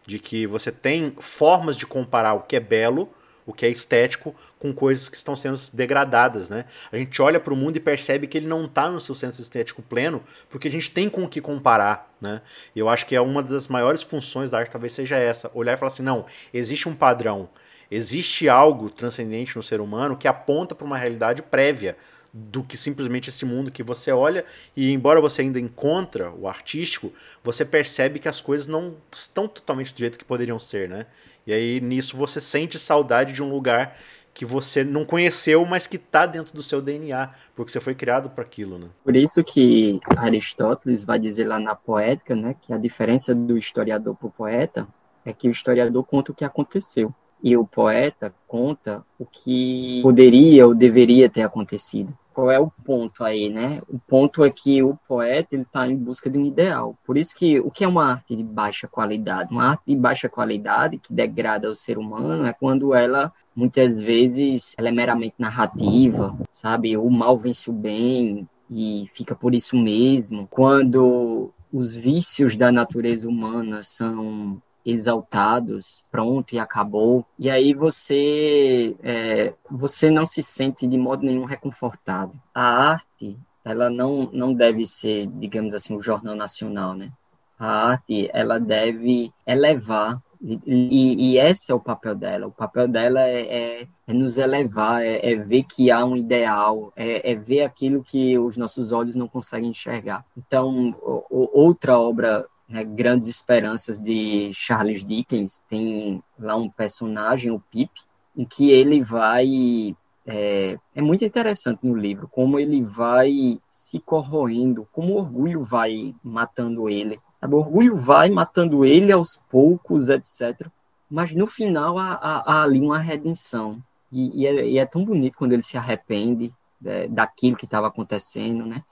De 0.07 0.19
que 0.19 0.47
você 0.47 0.71
tem 0.71 1.17
formas 1.19 1.79
de 1.79 1.87
comparar 1.87 2.35
o 2.35 2.43
que 2.43 2.57
é 2.57 2.61
belo 2.61 3.09
o 3.47 3.53
que 3.53 3.67
é 3.67 3.69
estético 3.69 4.35
com 4.59 4.73
coisas 4.73 5.09
que 5.09 5.17
estão 5.17 5.37
sendo 5.37 5.59
degradadas, 5.73 6.49
né? 6.49 6.65
A 6.91 6.97
gente 6.97 7.21
olha 7.21 7.39
para 7.39 7.53
o 7.53 7.57
mundo 7.57 7.77
e 7.77 7.81
percebe 7.81 8.27
que 8.27 8.39
ele 8.39 8.47
não 8.47 8.65
está 8.65 8.91
no 8.91 9.01
seu 9.01 9.15
senso 9.15 9.41
estético 9.41 9.83
pleno, 9.83 10.23
porque 10.49 10.69
a 10.69 10.71
gente 10.71 10.91
tem 10.91 11.09
com 11.09 11.25
o 11.25 11.29
que 11.29 11.41
comparar, 11.41 12.15
né? 12.21 12.41
E 12.75 12.79
eu 12.79 12.89
acho 12.89 13.07
que 13.07 13.15
é 13.15 13.21
uma 13.21 13.43
das 13.43 13.69
maiores 13.69 14.03
funções 14.03 14.51
da 14.51 14.59
arte 14.59 14.71
talvez 14.71 14.93
seja 14.93 15.17
essa, 15.17 15.51
olhar 15.55 15.75
e 15.75 15.77
falar 15.77 15.93
assim, 15.93 16.03
não, 16.03 16.27
existe 16.53 16.89
um 16.89 16.95
padrão, 16.95 17.49
existe 17.91 18.49
algo 18.49 18.89
transcendente 18.89 19.57
no 19.57 19.63
ser 19.63 19.81
humano 19.81 20.17
que 20.17 20.27
aponta 20.27 20.75
para 20.75 20.87
uma 20.87 20.97
realidade 20.97 21.43
prévia 21.43 21.97
do 22.37 22.65
que 22.65 22.77
simplesmente 22.77 23.31
esse 23.31 23.45
mundo 23.45 23.71
que 23.71 23.81
você 23.81 24.11
olha 24.11 24.45
e 24.77 24.91
embora 24.91 25.21
você 25.21 25.43
ainda 25.43 25.61
encontra 25.61 26.33
o 26.33 26.49
artístico, 26.49 27.13
você 27.45 27.65
percebe 27.65 28.19
que 28.19 28.29
as 28.29 28.41
coisas 28.41 28.67
não 28.67 28.97
estão 29.13 29.47
totalmente 29.47 29.95
do 29.95 29.99
jeito 30.01 30.19
que 30.19 30.25
poderiam 30.25 30.59
ser, 30.59 30.89
né? 30.89 31.07
E 31.47 31.53
aí 31.53 31.81
nisso 31.81 32.17
você 32.17 32.41
sente 32.41 32.77
saudade 32.77 33.33
de 33.33 33.41
um 33.41 33.49
lugar 33.49 33.97
que 34.33 34.45
você 34.45 34.83
não 34.83 35.05
conheceu, 35.05 35.65
mas 35.65 35.87
que 35.87 35.95
está 35.95 36.27
dentro 36.27 36.53
do 36.53 36.61
seu 36.61 36.83
DNA, 36.83 37.31
porque 37.55 37.71
você 37.71 37.79
foi 37.79 37.95
criado 37.95 38.29
para 38.29 38.43
aquilo, 38.43 38.79
né? 38.79 38.89
Por 39.05 39.15
isso 39.15 39.45
que 39.45 40.01
Aristóteles 40.17 41.05
vai 41.05 41.21
dizer 41.21 41.47
lá 41.47 41.61
na 41.61 41.77
Poética, 41.77 42.35
né, 42.35 42.57
que 42.61 42.73
a 42.73 42.77
diferença 42.77 43.33
do 43.33 43.57
historiador 43.57 44.17
para 44.17 44.27
o 44.27 44.33
poeta 44.33 44.89
é 45.25 45.33
que 45.33 45.47
o 45.47 45.53
historiador 45.53 46.03
conta 46.03 46.33
o 46.33 46.35
que 46.35 46.45
aconteceu 46.45 47.15
e 47.41 47.57
o 47.57 47.65
poeta 47.65 48.35
conta 48.49 49.05
o 49.17 49.25
que 49.25 50.01
poderia 50.03 50.67
ou 50.67 50.75
deveria 50.75 51.31
ter 51.31 51.43
acontecido 51.43 52.13
qual 52.35 52.51
é 52.51 52.59
o 52.59 52.71
ponto 52.85 53.25
aí, 53.25 53.49
né? 53.49 53.81
O 53.89 53.99
ponto 53.99 54.45
é 54.45 54.51
que 54.51 54.83
o 54.83 54.99
poeta 55.09 55.55
ele 55.55 55.63
está 55.63 55.87
em 55.87 55.97
busca 55.97 56.29
de 56.29 56.37
um 56.37 56.45
ideal. 56.45 56.99
Por 57.07 57.17
isso 57.17 57.35
que 57.35 57.61
o 57.61 57.71
que 57.71 57.85
é 57.85 57.89
uma 57.89 58.05
arte 58.05 58.35
de 58.35 58.43
baixa 58.43 58.89
qualidade? 58.89 59.53
Uma 59.53 59.71
arte 59.71 59.85
de 59.87 59.97
baixa 59.97 60.29
qualidade 60.29 60.99
que 60.99 61.15
degrada 61.15 61.71
o 61.71 61.75
ser 61.75 61.97
humano 61.97 62.45
é 62.45 62.53
quando 62.53 62.93
ela 62.93 63.33
muitas 63.55 64.01
vezes 64.01 64.75
ela 64.77 64.89
é 64.89 64.93
meramente 64.93 65.37
narrativa, 65.39 66.37
sabe? 66.51 66.97
O 66.97 67.09
mal 67.09 67.39
vence 67.39 67.71
o 67.71 67.73
bem 67.73 68.49
e 68.69 69.07
fica 69.13 69.35
por 69.35 69.55
isso 69.55 69.77
mesmo. 69.77 70.49
Quando 70.51 71.53
os 71.73 71.95
vícios 71.95 72.57
da 72.57 72.73
natureza 72.73 73.29
humana 73.29 73.83
são 73.83 74.61
exaltados, 74.85 76.03
pronto 76.11 76.55
e 76.55 76.59
acabou. 76.59 77.25
E 77.39 77.51
aí 77.51 77.73
você 77.75 78.97
é, 79.03 79.55
você 79.71 80.11
não 80.11 80.27
se 80.27 80.43
sente 80.43 80.87
de 80.87 80.99
modo 80.99 81.25
nenhum 81.25 81.45
reconfortado. 81.45 82.33
A 82.55 82.91
arte 82.91 83.37
ela 83.65 83.89
não 83.89 84.31
não 84.33 84.53
deve 84.53 84.85
ser, 84.85 85.27
digamos 85.27 85.75
assim, 85.75 85.97
o 85.97 86.03
jornal 86.03 86.35
nacional, 86.35 86.95
né? 86.95 87.11
A 87.59 87.91
arte 87.93 88.29
ela 88.33 88.59
deve 88.59 89.33
elevar 89.47 90.21
e, 90.67 91.33
e, 91.33 91.39
esse 91.39 91.73
é 91.73 91.75
o 91.75 91.81
papel 91.81 92.15
dela. 92.15 92.47
O 92.47 92.53
papel 92.53 92.87
dela 92.87 93.23
é, 93.23 93.81
é, 93.81 93.89
é 94.07 94.13
nos 94.13 94.37
elevar, 94.37 95.03
é, 95.03 95.33
é, 95.33 95.37
ver 95.37 95.65
que 95.65 95.91
há 95.91 96.05
um 96.05 96.15
ideal, 96.15 96.93
é, 96.95 97.33
é, 97.33 97.35
ver 97.35 97.63
aquilo 97.63 98.05
que 98.05 98.39
os 98.39 98.55
nossos 98.55 98.93
olhos 98.93 99.15
não 99.15 99.27
conseguem 99.27 99.71
enxergar. 99.71 100.23
Então, 100.37 100.95
o, 101.01 101.49
outra 101.59 101.99
obra 101.99 102.47
né, 102.69 102.85
Grandes 102.85 103.29
Esperanças 103.29 104.01
de 104.01 104.51
Charles 104.55 105.05
Dickens, 105.05 105.63
tem 105.69 106.23
lá 106.39 106.57
um 106.57 106.69
personagem, 106.69 107.51
o 107.51 107.61
Pip, 107.61 107.91
em 108.37 108.45
que 108.45 108.71
ele 108.71 109.03
vai. 109.03 109.97
É, 110.27 110.79
é 110.95 111.03
muito 111.03 111.23
interessante 111.23 111.81
no 111.87 111.95
livro 111.95 112.27
como 112.27 112.59
ele 112.59 112.83
vai 112.83 113.61
se 113.69 114.01
corroendo, 114.01 114.89
como 114.91 115.13
o 115.13 115.19
orgulho 115.19 115.63
vai 115.63 116.15
matando 116.23 116.89
ele. 116.89 117.21
O 117.43 117.57
orgulho 117.57 117.95
vai 117.95 118.31
matando 118.31 118.87
ele 118.87 119.13
aos 119.13 119.37
poucos, 119.51 120.09
etc. 120.09 120.67
Mas 121.11 121.35
no 121.35 121.47
final 121.47 121.99
há, 121.99 122.15
há, 122.15 122.55
há 122.55 122.63
ali 122.63 122.81
uma 122.81 122.99
redenção. 122.99 123.83
E, 124.11 124.43
e, 124.43 124.47
é, 124.47 124.67
e, 124.67 124.79
é, 124.79 124.87
tão 124.87 125.05
bonito 125.05 125.37
quando 125.37 125.53
ele 125.53 125.63
se 125.63 125.77
arrepende 125.77 126.53
é, 126.85 127.07
daquilo 127.09 127.57
que 127.57 127.67
estava 127.67 127.89
acontecendo, 127.89 128.65
né? 128.65 128.83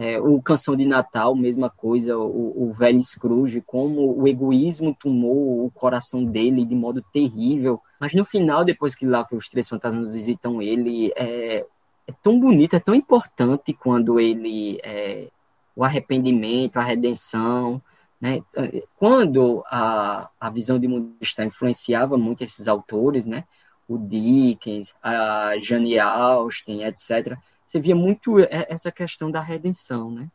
É, 0.00 0.20
o 0.20 0.40
Canção 0.40 0.76
de 0.76 0.86
Natal, 0.86 1.34
mesma 1.34 1.68
coisa, 1.68 2.16
o, 2.16 2.68
o 2.68 2.72
velho 2.72 3.02
Scrooge, 3.02 3.60
como 3.60 4.16
o 4.16 4.28
egoísmo 4.28 4.94
tomou 4.94 5.66
o 5.66 5.70
coração 5.72 6.24
dele 6.24 6.64
de 6.64 6.72
modo 6.72 7.02
terrível. 7.12 7.80
Mas 7.98 8.14
no 8.14 8.24
final, 8.24 8.64
depois 8.64 8.94
que 8.94 9.04
lá 9.04 9.24
que 9.24 9.34
os 9.34 9.48
três 9.48 9.68
fantasmas 9.68 10.08
visitam 10.08 10.62
ele, 10.62 11.12
é, 11.16 11.66
é 12.06 12.12
tão 12.22 12.38
bonito, 12.38 12.76
é 12.76 12.78
tão 12.78 12.94
importante 12.94 13.72
quando 13.72 14.20
ele 14.20 14.78
é, 14.84 15.30
o 15.74 15.82
arrependimento, 15.82 16.76
a 16.76 16.82
redenção, 16.82 17.82
né? 18.20 18.40
Quando 19.00 19.64
a, 19.66 20.30
a 20.38 20.48
visão 20.48 20.78
de 20.78 20.86
mundo 20.86 21.16
está 21.20 21.44
influenciava 21.44 22.16
muito 22.16 22.44
esses 22.44 22.68
autores, 22.68 23.26
né? 23.26 23.42
O 23.88 23.98
Dickens, 23.98 24.94
a 25.02 25.58
Jane 25.58 25.98
Austen, 25.98 26.84
etc 26.84 27.36
você 27.68 27.78
via 27.78 27.94
muito 27.94 28.36
essa 28.48 28.90
questão 28.90 29.30
da 29.30 29.42
redenção, 29.42 30.10
né? 30.10 30.30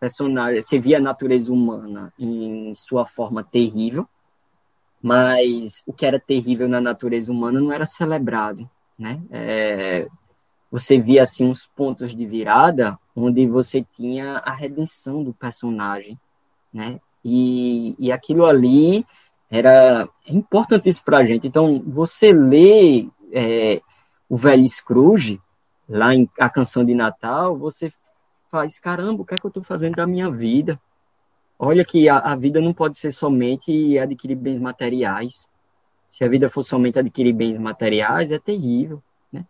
Personagem, 0.00 0.60
você 0.60 0.80
via 0.80 0.96
a 0.96 1.00
natureza 1.00 1.52
humana 1.52 2.12
em 2.18 2.74
sua 2.74 3.06
forma 3.06 3.44
terrível, 3.44 4.08
mas 5.00 5.84
o 5.86 5.92
que 5.92 6.04
era 6.04 6.18
terrível 6.18 6.68
na 6.68 6.80
natureza 6.80 7.30
humana 7.30 7.60
não 7.60 7.72
era 7.72 7.86
celebrado, 7.86 8.68
né? 8.98 9.22
É, 9.30 10.08
você 10.72 10.98
via 10.98 11.22
assim 11.22 11.46
uns 11.46 11.66
pontos 11.66 12.12
de 12.12 12.26
virada 12.26 12.98
onde 13.14 13.46
você 13.46 13.86
tinha 13.92 14.38
a 14.38 14.52
redenção 14.52 15.22
do 15.22 15.32
personagem, 15.32 16.18
né? 16.74 16.98
E, 17.24 17.94
e 17.96 18.10
aquilo 18.10 18.44
ali 18.44 19.06
era 19.48 20.08
importantíssimo 20.26 21.04
para 21.04 21.18
a 21.18 21.24
gente. 21.24 21.46
Então, 21.46 21.80
você 21.86 22.32
lê 22.32 23.06
é, 23.32 23.80
o 24.28 24.36
velho 24.36 24.68
Scrooge, 24.68 25.40
lá 25.90 26.14
em 26.14 26.30
A 26.38 26.48
Canção 26.48 26.84
de 26.84 26.94
Natal, 26.94 27.58
você 27.58 27.92
faz, 28.48 28.78
caramba, 28.78 29.22
o 29.22 29.24
que 29.24 29.34
é 29.34 29.36
que 29.36 29.44
eu 29.44 29.48
estou 29.48 29.62
fazendo 29.62 29.96
da 29.96 30.06
minha 30.06 30.30
vida? 30.30 30.80
Olha 31.58 31.84
que 31.84 32.08
a, 32.08 32.18
a, 32.18 32.36
vida 32.36 32.60
não 32.60 32.72
pode 32.72 32.96
ser 32.96 33.12
somente 33.12 33.98
adquirir 33.98 34.36
bens 34.36 34.60
materiais. 34.60 35.48
Se 36.08 36.24
a 36.24 36.28
vida 36.28 36.48
for 36.48 36.62
somente 36.62 36.98
adquirir 36.98 37.32
bens 37.32 37.58
materiais, 37.58 38.30
é 38.30 38.38
terrível. 38.38 39.02
Né? 39.32 39.44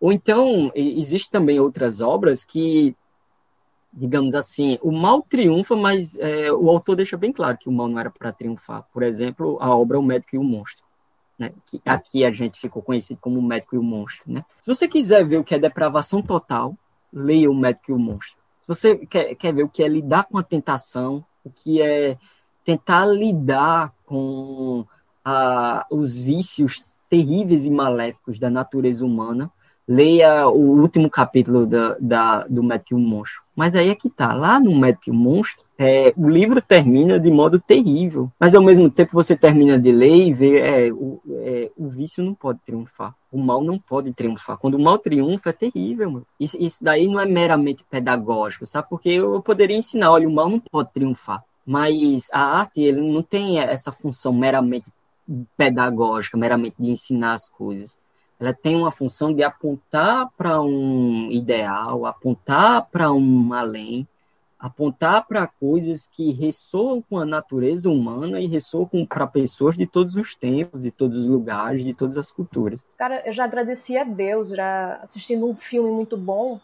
Ou 0.00 0.12
então, 0.12 0.70
existe 0.74 1.30
também 1.30 1.58
outras 1.58 2.00
obras 2.00 2.44
que 2.44 2.94
digamos 3.96 4.34
assim, 4.34 4.76
o 4.82 4.90
mal 4.90 5.22
triunfa, 5.22 5.76
mas 5.76 6.16
é, 6.16 6.52
o 6.52 6.68
autor 6.68 6.96
deixa 6.96 7.16
bem 7.16 7.32
claro 7.32 7.56
que 7.56 7.68
o 7.68 7.72
mal 7.72 7.88
não 7.88 7.98
era 7.98 8.10
para 8.10 8.32
triunfar. 8.32 8.84
Por 8.92 9.04
exemplo, 9.04 9.56
a 9.60 9.74
obra 9.74 9.98
O 9.98 10.02
Médico 10.02 10.34
e 10.34 10.38
o 10.38 10.42
Monstro. 10.42 10.83
Né? 11.38 11.52
Que 11.66 11.80
aqui 11.84 12.24
a 12.24 12.32
gente 12.32 12.60
ficou 12.60 12.82
conhecido 12.82 13.18
como 13.20 13.38
O 13.38 13.42
Médico 13.42 13.74
e 13.74 13.78
o 13.78 13.82
Monstro. 13.82 14.32
Né? 14.32 14.44
Se 14.60 14.66
você 14.66 14.86
quiser 14.86 15.26
ver 15.26 15.38
o 15.38 15.44
que 15.44 15.54
é 15.54 15.58
depravação 15.58 16.22
total, 16.22 16.76
leia 17.12 17.50
O 17.50 17.54
Médico 17.54 17.90
e 17.90 17.94
o 17.94 17.98
Monstro. 17.98 18.38
Se 18.60 18.68
você 18.68 18.96
quer, 19.06 19.34
quer 19.34 19.52
ver 19.52 19.62
o 19.62 19.68
que 19.68 19.82
é 19.82 19.88
lidar 19.88 20.24
com 20.24 20.38
a 20.38 20.42
tentação, 20.42 21.24
o 21.44 21.50
que 21.50 21.82
é 21.82 22.16
tentar 22.64 23.04
lidar 23.04 23.92
com 24.06 24.86
a, 25.24 25.86
os 25.90 26.16
vícios 26.16 26.96
terríveis 27.08 27.66
e 27.66 27.70
maléficos 27.70 28.38
da 28.38 28.48
natureza 28.48 29.04
humana, 29.04 29.50
leia 29.86 30.48
o 30.48 30.80
último 30.80 31.08
capítulo 31.10 31.66
da, 31.66 31.96
da, 32.00 32.44
do 32.46 32.62
Médico 32.62 32.94
e 32.94 32.94
o 32.94 32.98
Monstro. 32.98 33.42
Mas 33.54 33.76
aí 33.76 33.88
é 33.88 33.94
que 33.94 34.10
tá, 34.10 34.32
lá 34.32 34.58
no 34.58 34.76
Médico 34.76 35.04
e 35.08 35.10
o 35.10 35.14
Monstro, 35.14 35.64
é, 35.78 36.12
o 36.16 36.28
livro 36.28 36.60
termina 36.60 37.20
de 37.20 37.30
modo 37.30 37.60
terrível, 37.60 38.30
mas 38.38 38.54
ao 38.54 38.62
mesmo 38.62 38.90
tempo 38.90 39.12
você 39.12 39.36
termina 39.36 39.78
de 39.78 39.92
ler 39.92 40.26
e 40.26 40.32
vê, 40.32 40.58
é, 40.58 40.92
o, 40.92 41.20
é, 41.28 41.70
o 41.76 41.88
vício 41.88 42.24
não 42.24 42.34
pode 42.34 42.58
triunfar, 42.64 43.14
o 43.30 43.38
mal 43.38 43.62
não 43.62 43.78
pode 43.78 44.12
triunfar. 44.12 44.58
Quando 44.58 44.74
o 44.74 44.82
mal 44.82 44.98
triunfa, 44.98 45.50
é 45.50 45.52
terrível. 45.52 46.26
Isso, 46.40 46.56
isso 46.58 46.82
daí 46.82 47.06
não 47.06 47.20
é 47.20 47.26
meramente 47.26 47.84
pedagógico, 47.88 48.66
sabe? 48.66 48.88
Porque 48.88 49.10
eu 49.10 49.40
poderia 49.40 49.76
ensinar, 49.76 50.10
olha, 50.10 50.28
o 50.28 50.32
mal 50.32 50.48
não 50.48 50.58
pode 50.58 50.92
triunfar, 50.92 51.44
mas 51.64 52.28
a 52.32 52.58
arte, 52.58 52.80
ele 52.80 53.00
não 53.00 53.22
tem 53.22 53.58
essa 53.58 53.92
função 53.92 54.32
meramente 54.32 54.90
pedagógica, 55.56 56.36
meramente 56.36 56.76
de 56.78 56.90
ensinar 56.90 57.34
as 57.34 57.48
coisas 57.48 57.96
ela 58.38 58.52
tem 58.52 58.76
uma 58.76 58.90
função 58.90 59.32
de 59.32 59.42
apontar 59.42 60.28
para 60.36 60.60
um 60.60 61.30
ideal, 61.30 62.04
apontar 62.06 62.86
para 62.90 63.12
um 63.12 63.52
além, 63.52 64.06
apontar 64.58 65.26
para 65.26 65.46
coisas 65.46 66.08
que 66.08 66.32
ressoam 66.32 67.02
com 67.02 67.18
a 67.18 67.24
natureza 67.24 67.90
humana 67.90 68.40
e 68.40 68.46
ressoam 68.46 68.88
para 69.06 69.26
pessoas 69.26 69.76
de 69.76 69.86
todos 69.86 70.16
os 70.16 70.34
tempos, 70.34 70.82
de 70.82 70.90
todos 70.90 71.18
os 71.18 71.26
lugares, 71.26 71.84
de 71.84 71.94
todas 71.94 72.16
as 72.16 72.32
culturas. 72.32 72.84
Cara, 72.96 73.22
eu 73.26 73.32
já 73.32 73.44
agradeci 73.44 73.96
a 73.96 74.04
Deus, 74.04 74.48
já 74.48 75.00
assistindo 75.02 75.46
um 75.46 75.54
filme 75.54 75.90
muito 75.90 76.16
bom 76.16 76.58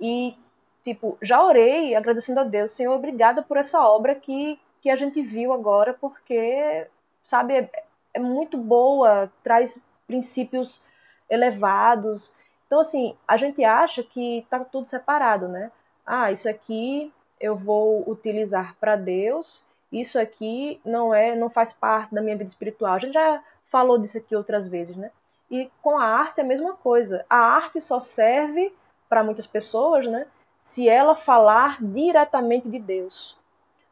e, 0.00 0.34
tipo, 0.82 1.18
já 1.20 1.42
orei 1.44 1.94
agradecendo 1.94 2.40
a 2.40 2.44
Deus, 2.44 2.70
Senhor, 2.70 2.94
obrigada 2.94 3.42
por 3.42 3.56
essa 3.56 3.86
obra 3.86 4.14
que, 4.14 4.58
que 4.80 4.90
a 4.90 4.96
gente 4.96 5.20
viu 5.22 5.52
agora, 5.52 5.92
porque, 5.92 6.86
sabe, 7.22 7.54
é, 7.54 7.70
é 8.14 8.18
muito 8.18 8.56
boa, 8.56 9.30
traz 9.44 9.80
princípios 10.08 10.82
elevados. 11.30 12.34
Então, 12.66 12.80
assim, 12.80 13.16
a 13.28 13.36
gente 13.36 13.62
acha 13.62 14.02
que 14.02 14.38
está 14.38 14.58
tudo 14.64 14.88
separado, 14.88 15.46
né? 15.46 15.70
Ah, 16.04 16.32
isso 16.32 16.48
aqui 16.48 17.12
eu 17.40 17.54
vou 17.54 18.02
utilizar 18.10 18.74
para 18.80 18.96
Deus, 18.96 19.64
isso 19.92 20.18
aqui 20.18 20.80
não 20.84 21.14
é, 21.14 21.36
não 21.36 21.48
faz 21.48 21.72
parte 21.72 22.12
da 22.14 22.20
minha 22.20 22.36
vida 22.36 22.48
espiritual. 22.48 22.94
A 22.94 22.98
gente 22.98 23.12
já 23.12 23.42
falou 23.70 23.98
disso 23.98 24.18
aqui 24.18 24.34
outras 24.34 24.66
vezes, 24.66 24.96
né? 24.96 25.10
E 25.50 25.70
com 25.80 25.98
a 25.98 26.04
arte 26.04 26.40
é 26.40 26.42
a 26.42 26.46
mesma 26.46 26.74
coisa. 26.74 27.24
A 27.28 27.36
arte 27.36 27.80
só 27.80 28.00
serve 28.00 28.74
para 29.08 29.22
muitas 29.22 29.46
pessoas, 29.46 30.06
né? 30.06 30.26
Se 30.60 30.88
ela 30.88 31.14
falar 31.14 31.78
diretamente 31.80 32.68
de 32.68 32.78
Deus. 32.78 33.38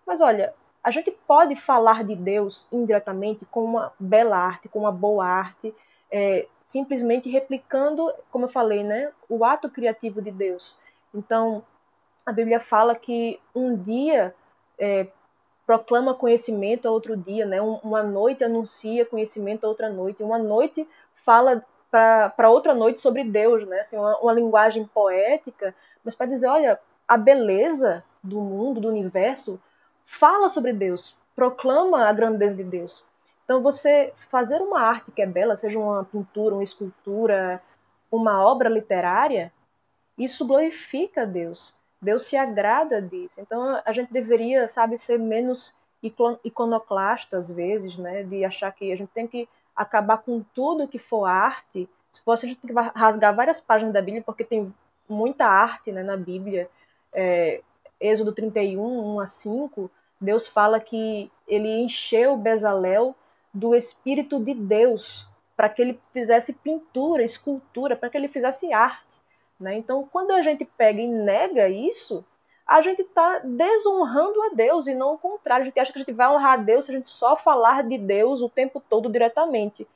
Mas 0.06 0.20
olha, 0.20 0.52
a 0.82 0.90
gente 0.90 1.10
pode 1.10 1.56
falar 1.56 2.04
de 2.04 2.14
Deus 2.14 2.66
indiretamente 2.70 3.44
com 3.46 3.64
uma 3.64 3.92
bela 3.98 4.36
arte, 4.36 4.68
com 4.68 4.80
uma 4.80 4.92
boa 4.92 5.26
arte, 5.26 5.74
é, 6.10 6.46
simplesmente 6.62 7.30
replicando, 7.30 8.12
como 8.30 8.46
eu 8.46 8.48
falei, 8.48 8.82
né, 8.82 9.12
o 9.28 9.44
ato 9.44 9.68
criativo 9.68 10.22
de 10.22 10.30
Deus. 10.30 10.78
Então, 11.14 11.64
a 12.24 12.32
Bíblia 12.32 12.60
fala 12.60 12.94
que 12.94 13.40
um 13.54 13.76
dia 13.76 14.34
é, 14.78 15.06
proclama 15.66 16.14
conhecimento 16.14 16.86
a 16.86 16.90
outro 16.90 17.16
dia, 17.16 17.44
né? 17.44 17.60
uma 17.60 18.02
noite 18.02 18.44
anuncia 18.44 19.04
conhecimento 19.04 19.64
a 19.64 19.68
outra 19.68 19.88
noite, 19.90 20.22
uma 20.22 20.38
noite 20.38 20.88
fala 21.24 21.64
para 21.90 22.50
outra 22.50 22.74
noite 22.74 23.00
sobre 23.00 23.24
Deus, 23.24 23.66
né? 23.66 23.80
Assim, 23.80 23.96
uma, 23.96 24.18
uma 24.18 24.32
linguagem 24.32 24.86
poética, 24.86 25.74
mas 26.04 26.14
para 26.14 26.26
dizer, 26.26 26.46
olha, 26.46 26.78
a 27.08 27.16
beleza 27.16 28.04
do 28.22 28.40
mundo, 28.40 28.80
do 28.80 28.88
universo, 28.88 29.60
fala 30.04 30.48
sobre 30.48 30.72
Deus, 30.72 31.16
proclama 31.34 32.06
a 32.06 32.12
grandeza 32.12 32.56
de 32.56 32.64
Deus. 32.64 33.08
Então, 33.46 33.62
você 33.62 34.12
fazer 34.28 34.60
uma 34.60 34.80
arte 34.80 35.12
que 35.12 35.22
é 35.22 35.26
bela, 35.26 35.54
seja 35.54 35.78
uma 35.78 36.04
pintura, 36.04 36.56
uma 36.56 36.64
escultura, 36.64 37.62
uma 38.10 38.44
obra 38.44 38.68
literária, 38.68 39.52
isso 40.18 40.44
glorifica 40.44 41.24
Deus. 41.24 41.72
Deus 42.02 42.24
se 42.24 42.36
agrada 42.36 43.00
disso. 43.00 43.40
Então, 43.40 43.80
a 43.84 43.92
gente 43.92 44.12
deveria, 44.12 44.66
sabe, 44.66 44.98
ser 44.98 45.18
menos 45.18 45.78
iconoclasta 46.44 47.38
às 47.38 47.48
vezes, 47.48 47.96
né? 47.96 48.24
De 48.24 48.44
achar 48.44 48.72
que 48.72 48.90
a 48.92 48.96
gente 48.96 49.10
tem 49.10 49.28
que 49.28 49.48
acabar 49.76 50.18
com 50.18 50.44
tudo 50.52 50.88
que 50.88 50.98
for 50.98 51.24
arte. 51.24 51.88
Se 52.10 52.20
fosse, 52.22 52.46
a 52.46 52.48
gente 52.48 52.60
tem 52.60 52.74
que 52.74 52.80
rasgar 52.98 53.32
várias 53.32 53.60
páginas 53.60 53.94
da 53.94 54.02
Bíblia, 54.02 54.24
porque 54.26 54.42
tem 54.42 54.74
muita 55.08 55.46
arte 55.46 55.92
né, 55.92 56.02
na 56.02 56.16
Bíblia. 56.16 56.68
É, 57.12 57.62
Êxodo 58.00 58.32
31, 58.32 59.16
1 59.16 59.20
a 59.20 59.26
5, 59.26 59.90
Deus 60.20 60.48
fala 60.48 60.80
que 60.80 61.30
ele 61.46 61.68
encheu 61.68 62.36
Bezalel 62.36 63.14
do 63.56 63.74
Espírito 63.74 64.38
de 64.38 64.52
Deus 64.52 65.26
para 65.56 65.70
que 65.70 65.80
ele 65.80 65.98
fizesse 66.12 66.52
pintura, 66.52 67.24
escultura, 67.24 67.96
para 67.96 68.10
que 68.10 68.16
ele 68.18 68.28
fizesse 68.28 68.70
arte. 68.70 69.18
Né? 69.58 69.76
Então, 69.76 70.06
quando 70.12 70.32
a 70.32 70.42
gente 70.42 70.66
pega 70.66 71.00
e 71.00 71.08
nega 71.08 71.66
isso, 71.66 72.22
a 72.66 72.82
gente 72.82 73.00
está 73.00 73.38
desonrando 73.42 74.42
a 74.42 74.48
Deus 74.50 74.86
e 74.86 74.94
não 74.94 75.14
o 75.14 75.18
contrário. 75.18 75.62
A 75.62 75.64
gente 75.64 75.80
acha 75.80 75.90
que 75.90 75.98
a 75.98 76.02
gente 76.02 76.12
vai 76.12 76.28
honrar 76.28 76.52
a 76.52 76.62
Deus 76.62 76.84
se 76.84 76.90
a 76.90 76.94
gente 76.94 77.08
só 77.08 77.34
falar 77.34 77.82
de 77.82 77.96
Deus 77.96 78.42
o 78.42 78.50
tempo 78.50 78.82
todo 78.90 79.10
diretamente. 79.10 79.88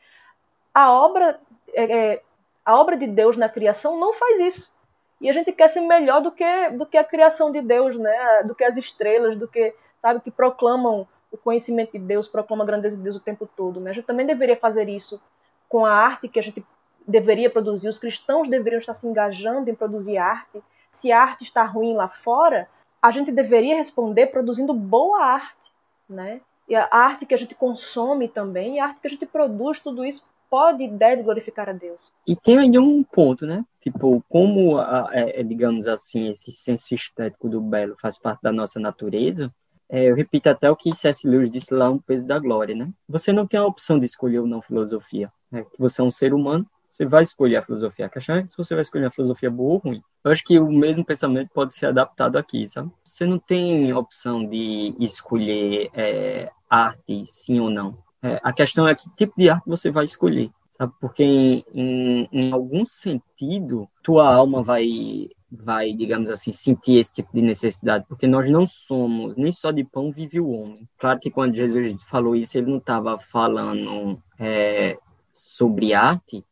A 0.72 0.90
obra, 0.90 1.38
é, 1.74 1.84
é 1.84 2.22
a 2.64 2.80
obra 2.80 2.96
de 2.96 3.06
Deus 3.06 3.36
na 3.36 3.48
criação 3.50 4.00
não 4.00 4.14
faz 4.14 4.40
isso. 4.40 4.74
E 5.20 5.28
a 5.28 5.32
gente 5.34 5.52
quer 5.52 5.68
ser 5.68 5.82
melhor 5.82 6.22
do 6.22 6.32
que, 6.32 6.70
do 6.70 6.86
que 6.86 6.96
a 6.96 7.04
criação 7.04 7.52
de 7.52 7.60
Deus, 7.60 7.98
né? 7.98 8.42
do 8.44 8.54
que 8.54 8.64
as 8.64 8.78
estrelas, 8.78 9.36
do 9.36 9.46
que, 9.46 9.74
sabe, 9.98 10.20
que 10.20 10.30
proclamam 10.30 11.06
o 11.30 11.36
conhecimento 11.36 11.92
de 11.92 11.98
Deus, 11.98 12.26
proclama 12.26 12.64
a 12.64 12.66
grandeza 12.66 12.96
de 12.96 13.02
Deus 13.02 13.16
o 13.16 13.20
tempo 13.20 13.48
todo. 13.56 13.80
Né? 13.80 13.90
A 13.90 13.94
gente 13.94 14.06
também 14.06 14.26
deveria 14.26 14.56
fazer 14.56 14.88
isso 14.88 15.20
com 15.68 15.86
a 15.86 15.92
arte 15.92 16.28
que 16.28 16.38
a 16.38 16.42
gente 16.42 16.64
deveria 17.06 17.48
produzir. 17.48 17.88
Os 17.88 17.98
cristãos 17.98 18.48
deveriam 18.48 18.80
estar 18.80 18.94
se 18.94 19.06
engajando 19.06 19.70
em 19.70 19.74
produzir 19.74 20.18
arte. 20.18 20.62
Se 20.90 21.12
a 21.12 21.22
arte 21.22 21.44
está 21.44 21.64
ruim 21.64 21.94
lá 21.94 22.08
fora, 22.08 22.68
a 23.00 23.10
gente 23.10 23.30
deveria 23.30 23.76
responder 23.76 24.26
produzindo 24.26 24.74
boa 24.74 25.24
arte. 25.24 25.72
Né? 26.08 26.40
E 26.68 26.74
a 26.74 26.88
arte 26.90 27.26
que 27.26 27.34
a 27.34 27.38
gente 27.38 27.54
consome 27.54 28.28
também, 28.28 28.80
a 28.80 28.86
arte 28.86 29.00
que 29.00 29.06
a 29.06 29.10
gente 29.10 29.26
produz, 29.26 29.80
tudo 29.80 30.04
isso 30.04 30.28
pode 30.50 30.82
e 30.82 30.88
deve 30.88 31.22
glorificar 31.22 31.68
a 31.68 31.72
Deus. 31.72 32.12
E 32.26 32.34
tem 32.34 32.58
aí 32.58 32.76
um 32.76 33.04
ponto, 33.04 33.46
né? 33.46 33.64
Tipo, 33.80 34.22
como, 34.28 34.78
a, 34.78 35.08
é, 35.12 35.42
digamos 35.44 35.86
assim, 35.86 36.28
esse 36.28 36.50
senso 36.50 36.92
estético 36.92 37.48
do 37.48 37.60
belo 37.60 37.96
faz 37.98 38.18
parte 38.18 38.42
da 38.42 38.50
nossa 38.50 38.80
natureza, 38.80 39.52
é, 39.90 40.08
eu 40.08 40.14
repito 40.14 40.48
até 40.48 40.70
o 40.70 40.76
que 40.76 40.92
C.S. 40.94 41.26
Lewis 41.26 41.50
disse 41.50 41.74
lá 41.74 41.90
no 41.90 42.00
Peso 42.00 42.24
da 42.24 42.38
Glória, 42.38 42.74
né? 42.74 42.88
Você 43.08 43.32
não 43.32 43.46
tem 43.46 43.58
a 43.58 43.66
opção 43.66 43.98
de 43.98 44.06
escolher 44.06 44.38
ou 44.38 44.46
não 44.46 44.62
filosofia. 44.62 45.32
Né? 45.50 45.66
Você 45.78 46.00
é 46.00 46.04
um 46.04 46.10
ser 46.10 46.32
humano, 46.32 46.64
você 46.88 47.04
vai 47.04 47.24
escolher 47.24 47.56
a 47.56 47.62
filosofia. 47.62 48.06
A 48.06 48.08
questão 48.08 48.36
é 48.36 48.46
se 48.46 48.56
você 48.56 48.74
vai 48.74 48.82
escolher 48.82 49.06
a 49.06 49.10
filosofia 49.10 49.50
boa 49.50 49.74
ou 49.74 49.78
ruim. 49.78 50.02
Eu 50.24 50.30
acho 50.30 50.44
que 50.44 50.58
o 50.58 50.70
mesmo 50.70 51.04
pensamento 51.04 51.50
pode 51.52 51.74
ser 51.74 51.86
adaptado 51.86 52.36
aqui, 52.36 52.68
sabe? 52.68 52.90
Você 53.02 53.26
não 53.26 53.38
tem 53.38 53.92
opção 53.92 54.46
de 54.46 54.94
escolher 55.00 55.90
é, 55.92 56.50
arte 56.68 57.24
sim 57.24 57.58
ou 57.58 57.68
não. 57.68 57.98
É, 58.22 58.38
a 58.42 58.52
questão 58.52 58.86
é 58.86 58.94
que 58.94 59.10
tipo 59.16 59.34
de 59.36 59.50
arte 59.50 59.64
você 59.66 59.90
vai 59.90 60.04
escolher 60.04 60.50
sabe? 60.80 60.94
Porque 60.98 61.22
em, 61.22 61.64
em, 61.74 62.28
em 62.32 62.52
algum 62.52 62.86
sentido, 62.86 63.88
tua 64.02 64.34
alma 64.34 64.62
vai 64.62 65.28
vai, 65.50 65.92
digamos 65.92 66.30
assim, 66.30 66.52
sentir 66.52 66.96
esse 66.96 67.14
tipo 67.14 67.30
de 67.32 67.42
necessidade, 67.42 68.04
porque 68.08 68.26
nós 68.26 68.48
não 68.48 68.66
somos, 68.66 69.36
nem 69.36 69.50
só 69.50 69.70
de 69.70 69.82
pão 69.82 70.12
vive 70.12 70.40
o 70.40 70.48
homem. 70.48 70.88
Claro 70.98 71.18
que 71.18 71.30
quando 71.30 71.54
Jesus 71.54 72.02
falou 72.02 72.36
isso, 72.36 72.56
ele 72.56 72.70
não 72.70 72.78
estava 72.78 73.18
falando 73.18 74.22
é, 74.38 74.96
sobre 75.32 75.92
arte, 75.92 76.44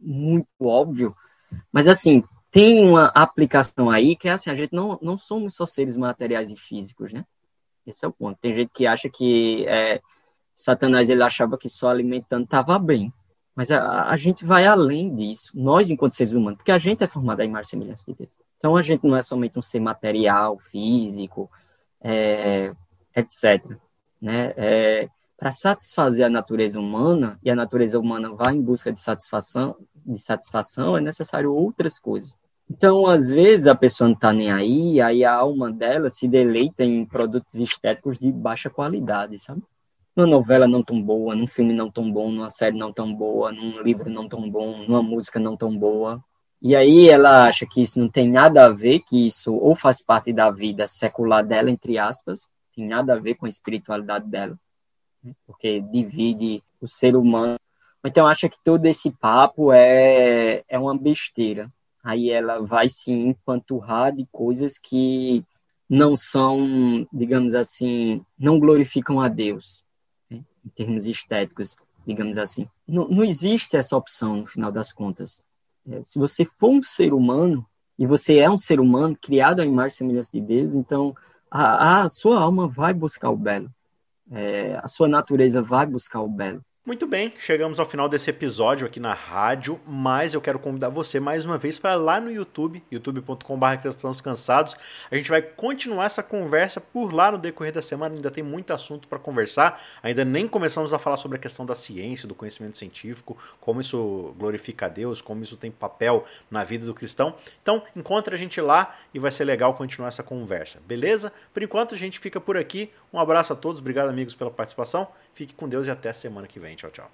muito 0.00 0.48
óbvio, 0.60 1.16
mas 1.72 1.88
assim, 1.88 2.22
tem 2.50 2.84
uma 2.86 3.06
aplicação 3.06 3.90
aí 3.90 4.14
que 4.14 4.28
é 4.28 4.32
assim, 4.32 4.50
a 4.50 4.54
gente 4.54 4.74
não, 4.74 4.98
não 5.00 5.16
somos 5.16 5.54
só 5.54 5.64
seres 5.64 5.96
materiais 5.96 6.50
e 6.50 6.56
físicos, 6.56 7.12
né? 7.12 7.24
Esse 7.86 8.04
é 8.04 8.08
o 8.08 8.12
ponto. 8.12 8.38
Tem 8.38 8.52
gente 8.52 8.70
que 8.72 8.86
acha 8.86 9.08
que 9.08 9.66
é, 9.66 10.00
Satanás 10.54 11.08
ele 11.08 11.22
achava 11.22 11.56
que 11.56 11.68
só 11.68 11.88
alimentando 11.88 12.44
estava 12.44 12.78
bem. 12.78 13.12
Mas 13.58 13.72
a, 13.72 14.04
a, 14.04 14.16
gente 14.16 14.44
vai 14.44 14.68
além 14.68 15.12
disso, 15.12 15.50
nós 15.52 15.90
enquanto 15.90 16.14
seres 16.14 16.32
humanos, 16.32 16.58
porque 16.58 16.70
a 16.70 16.78
gente 16.78 17.02
é 17.02 17.08
formado 17.08 17.40
à 17.40 17.44
imagem 17.44 17.66
e 17.66 17.70
semelhança 17.70 18.04
de 18.06 18.16
Deus. 18.16 18.30
Então 18.56 18.76
a 18.76 18.82
gente 18.82 19.04
não 19.04 19.16
é 19.16 19.20
somente 19.20 19.58
um 19.58 19.62
ser 19.62 19.80
material, 19.80 20.56
físico, 20.60 21.50
é, 22.00 22.72
etc. 23.16 23.76
Né? 24.22 24.54
É, 24.56 25.08
Para 25.36 25.50
satisfazer 25.50 26.24
a 26.24 26.30
natureza 26.30 26.78
humana, 26.78 27.36
e 27.42 27.50
a 27.50 27.56
natureza 27.56 27.98
humana 27.98 28.32
vai 28.32 28.54
em 28.54 28.62
busca 28.62 28.92
de 28.92 29.00
satisfação, 29.00 29.74
de 30.06 30.20
satisfação, 30.20 30.96
é 30.96 31.00
necessário 31.00 31.52
outras 31.52 31.98
coisas. 31.98 32.38
Então, 32.70 33.08
às 33.08 33.28
vezes, 33.28 33.66
a 33.66 33.74
pessoa 33.74 34.06
não 34.06 34.14
está 34.14 34.32
nem 34.32 34.52
aí, 34.52 35.00
aí 35.00 35.24
a 35.24 35.34
alma 35.34 35.68
dela 35.72 36.10
se 36.10 36.28
deleita 36.28 36.84
em 36.84 37.04
produtos 37.04 37.56
estéticos 37.56 38.18
de 38.18 38.30
baixa 38.30 38.70
qualidade, 38.70 39.36
sabe? 39.40 39.64
Numa 40.18 40.26
novela 40.26 40.66
não 40.66 40.82
tão 40.82 41.00
boa, 41.00 41.36
num 41.36 41.46
filme 41.46 41.72
não 41.72 41.88
tão 41.88 42.10
bom, 42.10 42.32
numa 42.32 42.50
série 42.50 42.76
não 42.76 42.92
tão 42.92 43.14
boa, 43.14 43.52
num 43.52 43.80
livro 43.80 44.10
não 44.10 44.28
tão 44.28 44.50
bom, 44.50 44.78
numa 44.78 45.00
música 45.00 45.38
não 45.38 45.56
tão 45.56 45.78
boa. 45.78 46.20
E 46.60 46.74
aí 46.74 47.08
ela 47.08 47.46
acha 47.46 47.64
que 47.64 47.80
isso 47.80 48.00
não 48.00 48.08
tem 48.08 48.28
nada 48.28 48.66
a 48.66 48.68
ver, 48.68 48.98
que 48.98 49.28
isso 49.28 49.54
ou 49.54 49.76
faz 49.76 50.02
parte 50.02 50.32
da 50.32 50.50
vida 50.50 50.88
secular 50.88 51.46
dela, 51.46 51.70
entre 51.70 51.98
aspas, 51.98 52.48
tem 52.74 52.88
nada 52.88 53.14
a 53.14 53.18
ver 53.18 53.36
com 53.36 53.46
a 53.46 53.48
espiritualidade 53.48 54.26
dela, 54.26 54.58
né? 55.22 55.32
porque 55.46 55.80
divide 55.80 56.64
o 56.80 56.88
ser 56.88 57.14
humano. 57.14 57.56
Então 58.04 58.26
acha 58.26 58.48
que 58.48 58.58
todo 58.64 58.86
esse 58.86 59.12
papo 59.12 59.72
é, 59.72 60.64
é 60.68 60.78
uma 60.80 60.98
besteira. 60.98 61.70
Aí 62.02 62.28
ela 62.28 62.60
vai 62.60 62.88
se 62.88 63.12
empanturrar 63.12 64.12
de 64.12 64.26
coisas 64.32 64.78
que 64.78 65.44
não 65.88 66.16
são, 66.16 67.06
digamos 67.12 67.54
assim, 67.54 68.24
não 68.36 68.58
glorificam 68.58 69.20
a 69.20 69.28
Deus 69.28 69.86
em 70.30 70.68
termos 70.74 71.06
estéticos, 71.06 71.76
digamos 72.06 72.38
assim. 72.38 72.68
Não, 72.86 73.08
não 73.08 73.24
existe 73.24 73.76
essa 73.76 73.96
opção 73.96 74.36
no 74.36 74.46
final 74.46 74.70
das 74.70 74.92
contas. 74.92 75.44
É, 75.88 76.02
se 76.02 76.18
você 76.18 76.44
for 76.44 76.70
um 76.70 76.82
ser 76.82 77.12
humano, 77.12 77.66
e 77.98 78.06
você 78.06 78.38
é 78.38 78.48
um 78.48 78.56
ser 78.56 78.78
humano 78.78 79.16
criado 79.20 79.60
à 79.60 79.66
imagem 79.66 79.88
e 79.88 79.96
semelhança 79.96 80.30
de 80.32 80.40
Deus, 80.40 80.74
então 80.74 81.14
a, 81.50 82.02
a 82.02 82.08
sua 82.08 82.40
alma 82.40 82.68
vai 82.68 82.94
buscar 82.94 83.30
o 83.30 83.36
belo. 83.36 83.70
É, 84.30 84.78
a 84.82 84.86
sua 84.86 85.08
natureza 85.08 85.60
vai 85.60 85.86
buscar 85.86 86.20
o 86.20 86.28
belo. 86.28 86.62
Muito 86.88 87.06
bem, 87.06 87.34
chegamos 87.38 87.78
ao 87.78 87.84
final 87.84 88.08
desse 88.08 88.30
episódio 88.30 88.86
aqui 88.86 88.98
na 88.98 89.12
rádio, 89.12 89.78
mas 89.86 90.32
eu 90.32 90.40
quero 90.40 90.58
convidar 90.58 90.88
você 90.88 91.20
mais 91.20 91.44
uma 91.44 91.58
vez 91.58 91.78
para 91.78 91.96
lá 91.96 92.18
no 92.18 92.32
YouTube, 92.32 92.82
youtube.com.br 92.90 93.76
cristãos 93.82 94.22
cansados. 94.22 94.74
A 95.10 95.14
gente 95.14 95.28
vai 95.28 95.42
continuar 95.42 96.06
essa 96.06 96.22
conversa 96.22 96.80
por 96.80 97.12
lá 97.12 97.30
no 97.30 97.36
decorrer 97.36 97.74
da 97.74 97.82
semana, 97.82 98.14
ainda 98.14 98.30
tem 98.30 98.42
muito 98.42 98.72
assunto 98.72 99.06
para 99.06 99.18
conversar. 99.18 99.78
Ainda 100.02 100.24
nem 100.24 100.48
começamos 100.48 100.94
a 100.94 100.98
falar 100.98 101.18
sobre 101.18 101.36
a 101.36 101.38
questão 101.38 101.66
da 101.66 101.74
ciência, 101.74 102.26
do 102.26 102.34
conhecimento 102.34 102.78
científico, 102.78 103.36
como 103.60 103.82
isso 103.82 104.34
glorifica 104.38 104.86
a 104.86 104.88
Deus, 104.88 105.20
como 105.20 105.42
isso 105.42 105.58
tem 105.58 105.70
papel 105.70 106.24
na 106.50 106.64
vida 106.64 106.86
do 106.86 106.94
cristão. 106.94 107.34
Então, 107.60 107.82
encontre 107.94 108.34
a 108.34 108.38
gente 108.38 108.62
lá 108.62 108.96
e 109.12 109.18
vai 109.18 109.30
ser 109.30 109.44
legal 109.44 109.74
continuar 109.74 110.08
essa 110.08 110.22
conversa, 110.22 110.80
beleza? 110.86 111.34
Por 111.52 111.62
enquanto 111.62 111.94
a 111.94 111.98
gente 111.98 112.18
fica 112.18 112.40
por 112.40 112.56
aqui. 112.56 112.90
Um 113.12 113.20
abraço 113.20 113.52
a 113.52 113.56
todos, 113.56 113.78
obrigado 113.78 114.08
amigos 114.08 114.34
pela 114.34 114.50
participação. 114.50 115.06
Fique 115.34 115.54
com 115.54 115.68
Deus 115.68 115.86
e 115.86 115.90
até 115.90 116.12
semana 116.14 116.48
que 116.48 116.58
vem. 116.58 116.77
Tchau, 116.78 116.90
tchau. 116.92 117.10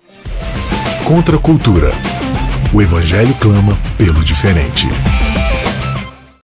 Contra 1.07 1.37
a 1.37 1.40
cultura. 1.40 1.90
O 2.74 2.83
evangelho 2.83 3.35
clama 3.40 3.74
pelo 3.96 4.22
diferente. 4.22 4.87